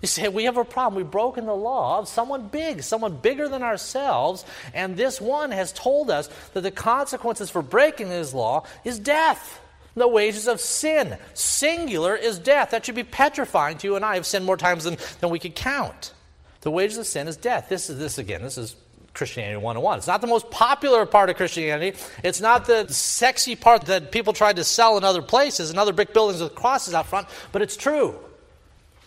You 0.00 0.08
say, 0.08 0.28
We 0.28 0.44
have 0.44 0.56
a 0.56 0.64
problem. 0.64 1.02
We've 1.02 1.10
broken 1.10 1.46
the 1.46 1.54
law 1.54 1.98
of 1.98 2.08
someone 2.08 2.48
big, 2.48 2.82
someone 2.82 3.16
bigger 3.16 3.48
than 3.48 3.62
ourselves, 3.62 4.44
and 4.74 4.96
this 4.96 5.20
one 5.20 5.50
has 5.50 5.72
told 5.72 6.10
us 6.10 6.28
that 6.54 6.60
the 6.60 6.70
consequences 6.70 7.50
for 7.50 7.62
breaking 7.62 8.08
his 8.08 8.32
law 8.32 8.64
is 8.84 8.98
death. 8.98 9.60
The 9.94 10.06
wages 10.06 10.46
of 10.46 10.60
sin, 10.60 11.18
singular, 11.34 12.14
is 12.14 12.38
death. 12.38 12.70
That 12.70 12.86
should 12.86 12.94
be 12.94 13.02
petrifying 13.02 13.78
to 13.78 13.86
you 13.88 13.96
and 13.96 14.04
I. 14.04 14.14
have 14.14 14.26
sinned 14.26 14.44
more 14.44 14.56
times 14.56 14.84
than, 14.84 14.96
than 15.20 15.30
we 15.30 15.40
could 15.40 15.56
count. 15.56 16.12
The 16.60 16.70
wages 16.70 16.98
of 16.98 17.06
sin 17.06 17.26
is 17.26 17.36
death. 17.36 17.68
This 17.68 17.90
is 17.90 17.98
this 17.98 18.18
again. 18.18 18.42
This 18.42 18.58
is 18.58 18.76
Christianity 19.14 19.56
101. 19.56 19.98
It's 19.98 20.06
not 20.06 20.20
the 20.20 20.28
most 20.28 20.48
popular 20.50 21.04
part 21.04 21.30
of 21.30 21.36
Christianity. 21.36 21.98
It's 22.22 22.40
not 22.40 22.66
the 22.66 22.86
sexy 22.92 23.56
part 23.56 23.86
that 23.86 24.12
people 24.12 24.32
tried 24.32 24.56
to 24.56 24.64
sell 24.64 24.96
in 24.96 25.02
other 25.02 25.22
places 25.22 25.70
and 25.70 25.78
other 25.78 25.92
brick 25.92 26.14
buildings 26.14 26.40
with 26.40 26.54
crosses 26.54 26.94
out 26.94 27.06
front, 27.06 27.26
but 27.50 27.62
it's 27.62 27.76
true. 27.76 28.14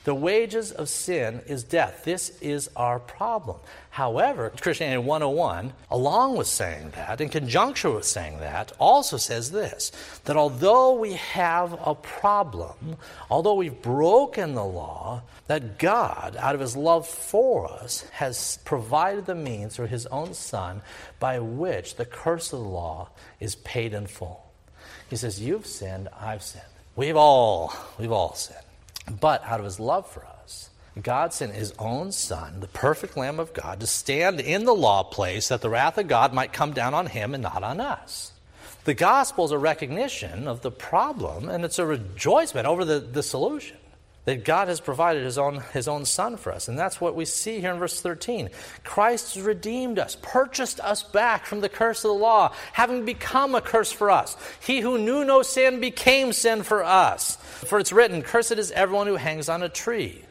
The 0.03 0.15
wages 0.15 0.71
of 0.71 0.89
sin 0.89 1.41
is 1.45 1.63
death. 1.63 2.03
This 2.05 2.31
is 2.41 2.71
our 2.75 2.97
problem. 2.97 3.57
However, 3.91 4.51
Christianity 4.59 4.97
101, 4.97 5.73
along 5.91 6.37
with 6.37 6.47
saying 6.47 6.93
that, 6.95 7.21
in 7.21 7.29
conjunction 7.29 7.93
with 7.93 8.05
saying 8.05 8.39
that, 8.39 8.71
also 8.79 9.17
says 9.17 9.51
this 9.51 9.91
that 10.25 10.37
although 10.37 10.95
we 10.95 11.13
have 11.13 11.79
a 11.85 11.93
problem, 11.93 12.97
although 13.29 13.53
we've 13.53 13.79
broken 13.83 14.55
the 14.55 14.65
law, 14.65 15.21
that 15.45 15.77
God, 15.77 16.35
out 16.35 16.55
of 16.55 16.61
his 16.61 16.75
love 16.75 17.07
for 17.07 17.71
us, 17.71 18.01
has 18.11 18.57
provided 18.65 19.27
the 19.27 19.35
means 19.35 19.75
through 19.75 19.87
his 19.87 20.07
own 20.07 20.33
Son 20.33 20.81
by 21.19 21.37
which 21.37 21.97
the 21.97 22.05
curse 22.05 22.51
of 22.53 22.59
the 22.59 22.65
law 22.65 23.09
is 23.39 23.55
paid 23.57 23.93
in 23.93 24.07
full. 24.07 24.51
He 25.11 25.15
says, 25.15 25.39
You've 25.39 25.67
sinned, 25.67 26.09
I've 26.19 26.41
sinned. 26.41 26.65
We've 26.95 27.17
all, 27.17 27.71
we've 27.99 28.11
all 28.11 28.33
sinned. 28.33 28.65
But 29.19 29.43
out 29.43 29.59
of 29.59 29.65
his 29.65 29.79
love 29.79 30.07
for 30.07 30.25
us, 30.25 30.69
God 31.01 31.33
sent 31.33 31.53
his 31.53 31.73
own 31.79 32.11
Son, 32.11 32.59
the 32.59 32.67
perfect 32.67 33.17
Lamb 33.17 33.39
of 33.39 33.53
God, 33.53 33.79
to 33.79 33.87
stand 33.87 34.39
in 34.39 34.65
the 34.65 34.75
law 34.75 35.03
place 35.03 35.47
that 35.47 35.61
the 35.61 35.69
wrath 35.69 35.97
of 35.97 36.07
God 36.07 36.33
might 36.33 36.53
come 36.53 36.73
down 36.73 36.93
on 36.93 37.07
him 37.07 37.33
and 37.33 37.43
not 37.43 37.63
on 37.63 37.79
us. 37.79 38.31
The 38.83 38.93
gospel 38.93 39.45
is 39.45 39.51
a 39.51 39.57
recognition 39.57 40.47
of 40.47 40.61
the 40.61 40.71
problem, 40.71 41.49
and 41.49 41.63
it's 41.63 41.79
a 41.79 41.85
rejoicing 41.85 42.65
over 42.65 42.83
the, 42.83 42.99
the 42.99 43.23
solution 43.23 43.77
that 44.25 44.45
God 44.45 44.67
has 44.67 44.79
provided 44.79 45.23
his 45.23 45.37
own, 45.37 45.61
his 45.73 45.87
own 45.87 46.05
Son 46.05 46.37
for 46.37 46.51
us. 46.51 46.67
And 46.67 46.77
that's 46.77 47.01
what 47.01 47.15
we 47.15 47.25
see 47.25 47.59
here 47.59 47.71
in 47.71 47.79
verse 47.79 47.99
13. 47.99 48.49
Christ 48.83 49.33
has 49.33 49.43
redeemed 49.43 49.97
us, 49.97 50.15
purchased 50.21 50.79
us 50.79 51.01
back 51.01 51.45
from 51.45 51.61
the 51.61 51.69
curse 51.69 52.03
of 52.03 52.09
the 52.09 52.17
law, 52.17 52.53
having 52.73 53.03
become 53.03 53.55
a 53.55 53.61
curse 53.61 53.91
for 53.91 54.11
us. 54.11 54.37
He 54.59 54.81
who 54.81 54.99
knew 54.99 55.25
no 55.25 55.41
sin 55.41 55.79
became 55.79 56.33
sin 56.33 56.61
for 56.61 56.83
us. 56.83 57.37
For 57.37 57.79
it's 57.79 57.91
written, 57.91 58.21
Cursed 58.21 58.53
is 58.53 58.71
everyone 58.71 59.07
who 59.07 59.15
hangs 59.15 59.49
on 59.49 59.63
a 59.63 59.69
tree, 59.69 60.23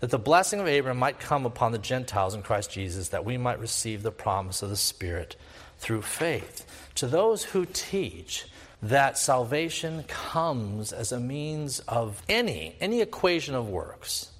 that 0.00 0.10
the 0.10 0.18
blessing 0.18 0.60
of 0.60 0.68
Abraham 0.68 0.98
might 0.98 1.18
come 1.18 1.46
upon 1.46 1.72
the 1.72 1.78
Gentiles 1.78 2.34
in 2.34 2.42
Christ 2.42 2.70
Jesus, 2.70 3.08
that 3.08 3.24
we 3.24 3.38
might 3.38 3.58
receive 3.58 4.02
the 4.02 4.12
promise 4.12 4.62
of 4.62 4.68
the 4.68 4.76
Spirit 4.76 5.36
through 5.78 6.02
faith. 6.02 6.66
To 6.96 7.06
those 7.06 7.44
who 7.44 7.64
teach, 7.64 8.46
that 8.82 9.18
salvation 9.18 10.04
comes 10.04 10.92
as 10.92 11.12
a 11.12 11.20
means 11.20 11.80
of 11.80 12.22
any, 12.28 12.76
any 12.80 13.00
equation 13.00 13.54
of 13.54 13.68
works, 13.68 14.30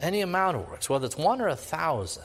any 0.00 0.20
amount 0.20 0.56
of 0.56 0.68
works, 0.68 0.88
whether 0.88 1.06
it's 1.06 1.16
one 1.16 1.40
or 1.40 1.48
a 1.48 1.56
thousand. 1.56 2.24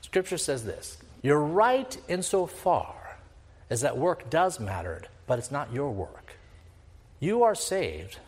Scripture 0.00 0.38
says 0.38 0.64
this 0.64 0.98
You're 1.22 1.40
right 1.40 1.96
insofar 2.08 3.18
as 3.68 3.80
that 3.80 3.98
work 3.98 4.30
does 4.30 4.60
matter, 4.60 5.02
but 5.26 5.38
it's 5.38 5.50
not 5.50 5.72
your 5.72 5.90
work. 5.90 6.36
You 7.18 7.42
are 7.42 7.54
saved 7.54 8.18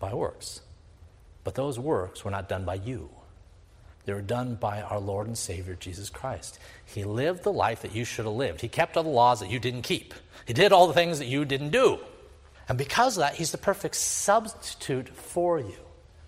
by 0.00 0.14
works, 0.14 0.60
but 1.44 1.54
those 1.54 1.78
works 1.78 2.24
were 2.24 2.30
not 2.30 2.48
done 2.48 2.64
by 2.64 2.74
you. 2.74 3.10
They 4.06 4.12
were 4.12 4.22
done 4.22 4.56
by 4.56 4.82
our 4.82 5.00
Lord 5.00 5.26
and 5.26 5.38
Savior 5.38 5.76
Jesus 5.78 6.10
Christ. 6.10 6.58
He 6.84 7.04
lived 7.04 7.42
the 7.42 7.52
life 7.52 7.82
that 7.82 7.94
you 7.94 8.04
should 8.04 8.26
have 8.26 8.34
lived. 8.34 8.60
He 8.60 8.68
kept 8.68 8.96
all 8.96 9.02
the 9.02 9.08
laws 9.08 9.40
that 9.40 9.50
you 9.50 9.58
didn't 9.58 9.82
keep. 9.82 10.12
He 10.46 10.52
did 10.52 10.72
all 10.72 10.86
the 10.86 10.92
things 10.92 11.18
that 11.20 11.26
you 11.26 11.44
didn't 11.44 11.70
do. 11.70 11.98
And 12.68 12.78
because 12.78 13.16
of 13.16 13.22
that, 13.22 13.34
he's 13.34 13.52
the 13.52 13.58
perfect 13.58 13.96
substitute 13.96 15.08
for 15.08 15.58
you, 15.58 15.76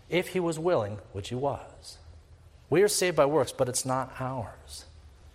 if 0.08 0.28
he 0.28 0.40
was 0.40 0.58
willing, 0.58 0.98
which 1.12 1.30
he 1.30 1.34
was. 1.34 1.98
We 2.68 2.82
are 2.82 2.88
saved 2.88 3.16
by 3.16 3.26
works, 3.26 3.52
but 3.52 3.68
it's 3.68 3.86
not 3.86 4.12
ours. 4.18 4.84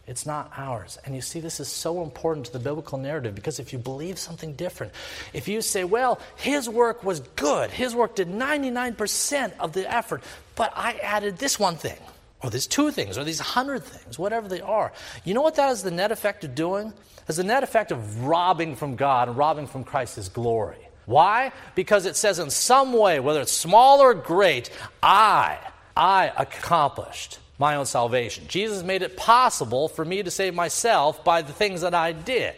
It's 0.07 0.25
not 0.25 0.51
ours. 0.57 0.97
And 1.05 1.15
you 1.15 1.21
see, 1.21 1.39
this 1.39 1.59
is 1.59 1.69
so 1.69 2.03
important 2.03 2.47
to 2.47 2.53
the 2.53 2.59
biblical 2.59 2.97
narrative 2.97 3.35
because 3.35 3.59
if 3.59 3.71
you 3.71 3.79
believe 3.79 4.19
something 4.19 4.53
different, 4.53 4.93
if 5.31 5.47
you 5.47 5.61
say, 5.61 5.83
well, 5.83 6.19
his 6.35 6.67
work 6.67 7.03
was 7.03 7.21
good, 7.37 7.69
his 7.69 7.95
work 7.95 8.15
did 8.15 8.27
99% 8.27 9.53
of 9.59 9.73
the 9.73 9.91
effort, 9.91 10.23
but 10.55 10.73
I 10.75 10.93
added 11.01 11.37
this 11.37 11.59
one 11.59 11.75
thing, 11.75 11.97
or 12.43 12.49
these 12.49 12.67
two 12.67 12.91
things, 12.91 13.17
or 13.17 13.23
these 13.23 13.39
hundred 13.39 13.83
things, 13.83 14.19
whatever 14.19 14.47
they 14.47 14.61
are, 14.61 14.91
you 15.23 15.33
know 15.33 15.41
what 15.41 15.55
that 15.55 15.71
is 15.71 15.83
the 15.83 15.91
net 15.91 16.11
effect 16.11 16.43
of 16.43 16.55
doing? 16.55 16.93
Is 17.27 17.37
the 17.37 17.43
net 17.43 17.63
effect 17.63 17.91
of 17.91 18.25
robbing 18.25 18.75
from 18.75 18.97
God 18.97 19.29
and 19.29 19.37
robbing 19.37 19.67
from 19.67 19.85
Christ's 19.85 20.27
glory. 20.27 20.89
Why? 21.12 21.52
Because 21.76 22.06
it 22.06 22.15
says 22.15 22.39
in 22.39 22.50
some 22.50 22.93
way, 22.93 23.19
whether 23.19 23.41
it's 23.41 23.52
small 23.52 24.00
or 24.00 24.13
great, 24.13 24.69
I, 25.04 25.60
I 25.95 26.32
accomplished 26.36 27.38
my 27.60 27.76
own 27.76 27.86
salvation. 27.86 28.45
Jesus 28.47 28.82
made 28.82 29.02
it 29.02 29.17
possible 29.17 29.89
for 29.89 30.06
me 30.06 30.24
to 30.24 30.32
save 30.32 30.56
myself 30.56 31.24
by 31.24 31.41
the 31.41 31.52
things 31.52 31.82
that 31.82 31.93
I 31.93 32.13
did. 32.13 32.56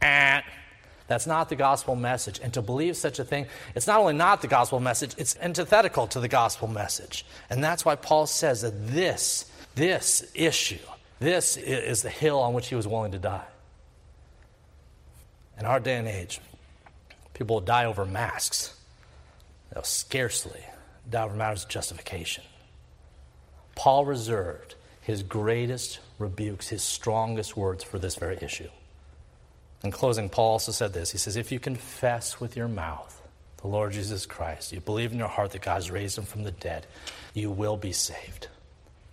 And 0.00 0.42
that's 1.08 1.26
not 1.26 1.50
the 1.50 1.56
gospel 1.56 1.94
message. 1.94 2.40
And 2.42 2.54
to 2.54 2.62
believe 2.62 2.96
such 2.96 3.18
a 3.18 3.24
thing, 3.24 3.46
it's 3.74 3.86
not 3.86 4.00
only 4.00 4.14
not 4.14 4.40
the 4.40 4.48
gospel 4.48 4.80
message, 4.80 5.14
it's 5.18 5.36
antithetical 5.36 6.06
to 6.08 6.20
the 6.20 6.28
gospel 6.28 6.68
message. 6.68 7.26
And 7.50 7.62
that's 7.62 7.84
why 7.84 7.96
Paul 7.96 8.26
says 8.26 8.62
that 8.62 8.88
this, 8.88 9.44
this 9.74 10.30
issue, 10.34 10.78
this 11.20 11.58
is 11.58 12.00
the 12.00 12.10
hill 12.10 12.40
on 12.40 12.54
which 12.54 12.68
he 12.68 12.74
was 12.74 12.88
willing 12.88 13.12
to 13.12 13.18
die. 13.18 13.46
In 15.58 15.66
our 15.66 15.80
day 15.80 15.96
and 15.96 16.08
age, 16.08 16.40
People 17.38 17.54
will 17.54 17.60
die 17.60 17.84
over 17.84 18.04
masks. 18.04 18.74
They'll 19.72 19.84
scarcely 19.84 20.60
die 21.08 21.22
over 21.22 21.36
matters 21.36 21.62
of 21.62 21.70
justification. 21.70 22.42
Paul 23.76 24.04
reserved 24.04 24.74
his 25.00 25.22
greatest 25.22 26.00
rebukes, 26.18 26.66
his 26.66 26.82
strongest 26.82 27.56
words 27.56 27.84
for 27.84 28.00
this 28.00 28.16
very 28.16 28.36
issue. 28.42 28.68
In 29.84 29.92
closing, 29.92 30.28
Paul 30.28 30.50
also 30.50 30.72
said 30.72 30.92
this 30.92 31.12
He 31.12 31.18
says, 31.18 31.36
If 31.36 31.52
you 31.52 31.60
confess 31.60 32.40
with 32.40 32.56
your 32.56 32.66
mouth 32.66 33.22
the 33.58 33.68
Lord 33.68 33.92
Jesus 33.92 34.26
Christ, 34.26 34.72
you 34.72 34.80
believe 34.80 35.12
in 35.12 35.18
your 35.18 35.28
heart 35.28 35.52
that 35.52 35.62
God 35.62 35.74
has 35.74 35.92
raised 35.92 36.18
him 36.18 36.24
from 36.24 36.42
the 36.42 36.50
dead, 36.50 36.86
you 37.34 37.52
will 37.52 37.76
be 37.76 37.92
saved. 37.92 38.48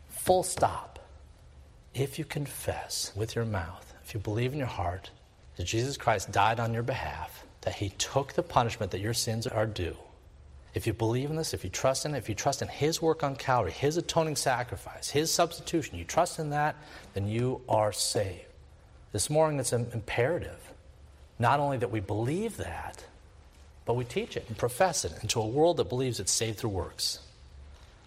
Full 0.10 0.42
stop. 0.42 0.98
If 1.94 2.18
you 2.18 2.26
confess 2.26 3.12
with 3.16 3.36
your 3.36 3.46
mouth, 3.46 3.94
if 4.04 4.16
you 4.16 4.20
believe 4.20 4.52
in 4.52 4.58
your 4.58 4.68
heart 4.68 5.12
that 5.58 5.66
Jesus 5.66 5.96
Christ 5.96 6.32
died 6.32 6.60
on 6.60 6.74
your 6.74 6.84
behalf, 6.84 7.46
that 7.66 7.76
He 7.76 7.90
took 7.90 8.34
the 8.34 8.44
punishment 8.44 8.92
that 8.94 9.02
your 9.02 9.14
sins 9.14 9.46
are 9.46 9.66
due. 9.66 9.98
If 10.74 10.88
you 10.88 10.94
believe 10.94 11.30
in 11.30 11.36
this, 11.36 11.54
if 11.54 11.64
you 11.64 11.70
trust 11.70 12.06
in 12.06 12.16
it, 12.16 12.18
if 12.18 12.30
you 12.30 12.36
trust 12.36 12.62
in 12.62 12.68
His 12.68 13.02
work 13.02 13.24
on 13.24 13.36
Calvary, 13.36 13.72
His 13.72 13.98
atoning 13.98 14.38
sacrifice, 14.38 15.10
His 15.10 15.32
substitution, 15.32 15.98
you 15.98 16.06
trust 16.06 16.40
in 16.40 16.52
that, 16.52 16.76
then 17.14 17.28
you 17.28 17.62
are 17.68 17.92
saved. 17.92 18.46
This 19.12 19.30
morning, 19.30 19.60
it's 19.60 19.74
imperative 19.74 20.60
not 21.40 21.60
only 21.60 21.78
that 21.78 21.92
we 21.92 22.00
believe 22.00 22.58
that, 22.58 23.04
but 23.86 23.96
we 23.96 24.04
teach 24.04 24.38
it 24.38 24.46
and 24.48 24.58
profess 24.58 25.06
it 25.06 25.14
into 25.22 25.40
a 25.40 25.48
world 25.48 25.78
that 25.78 25.90
believes 25.90 26.20
it's 26.20 26.32
saved 26.32 26.60
through 26.60 26.70
works. 26.70 27.20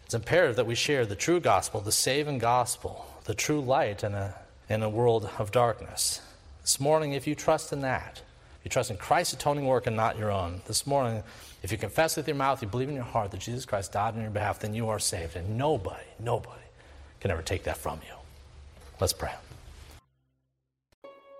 It's 0.04 0.14
imperative 0.14 0.56
that 0.56 0.66
we 0.66 0.74
share 0.74 1.04
the 1.04 1.14
true 1.14 1.40
gospel, 1.40 1.80
the 1.80 1.92
saving 1.92 2.38
gospel, 2.38 3.06
the 3.24 3.34
true 3.34 3.60
light 3.60 4.02
in 4.02 4.14
a, 4.14 4.34
in 4.68 4.82
a 4.82 4.88
world 4.88 5.28
of 5.38 5.52
darkness. 5.52 6.22
This 6.62 6.80
morning, 6.80 7.12
if 7.12 7.26
you 7.26 7.34
trust 7.34 7.72
in 7.72 7.82
that, 7.82 8.22
you 8.64 8.70
trust 8.70 8.90
in 8.90 8.96
Christ's 8.96 9.34
atoning 9.34 9.66
work 9.66 9.86
and 9.86 9.96
not 9.96 10.18
your 10.18 10.30
own. 10.30 10.60
This 10.66 10.86
morning, 10.86 11.22
if 11.62 11.72
you 11.72 11.78
confess 11.78 12.16
with 12.16 12.26
your 12.26 12.36
mouth, 12.36 12.62
you 12.62 12.68
believe 12.68 12.88
in 12.88 12.94
your 12.94 13.04
heart 13.04 13.30
that 13.30 13.40
Jesus 13.40 13.64
Christ 13.64 13.92
died 13.92 14.14
on 14.14 14.20
your 14.20 14.30
behalf, 14.30 14.60
then 14.60 14.74
you 14.74 14.88
are 14.88 14.98
saved. 14.98 15.36
And 15.36 15.56
nobody, 15.56 16.04
nobody 16.18 16.62
can 17.20 17.30
ever 17.30 17.42
take 17.42 17.64
that 17.64 17.76
from 17.76 18.00
you. 18.06 18.14
Let's 19.00 19.12
pray. 19.12 19.32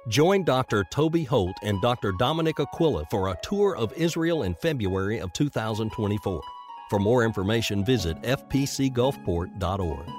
Join 0.08 0.44
Dr. 0.44 0.84
Toby 0.90 1.24
Holt 1.24 1.56
and 1.62 1.82
Dr. 1.82 2.12
Dominic 2.12 2.60
Aquila 2.60 3.04
for 3.10 3.28
a 3.28 3.36
tour 3.42 3.76
of 3.76 3.92
Israel 3.92 4.42
in 4.42 4.54
February 4.54 5.18
of 5.18 5.32
2024. 5.34 6.40
For 6.88 6.98
more 6.98 7.24
information, 7.24 7.84
visit 7.84 8.20
fpcgulfport.org. 8.22 10.17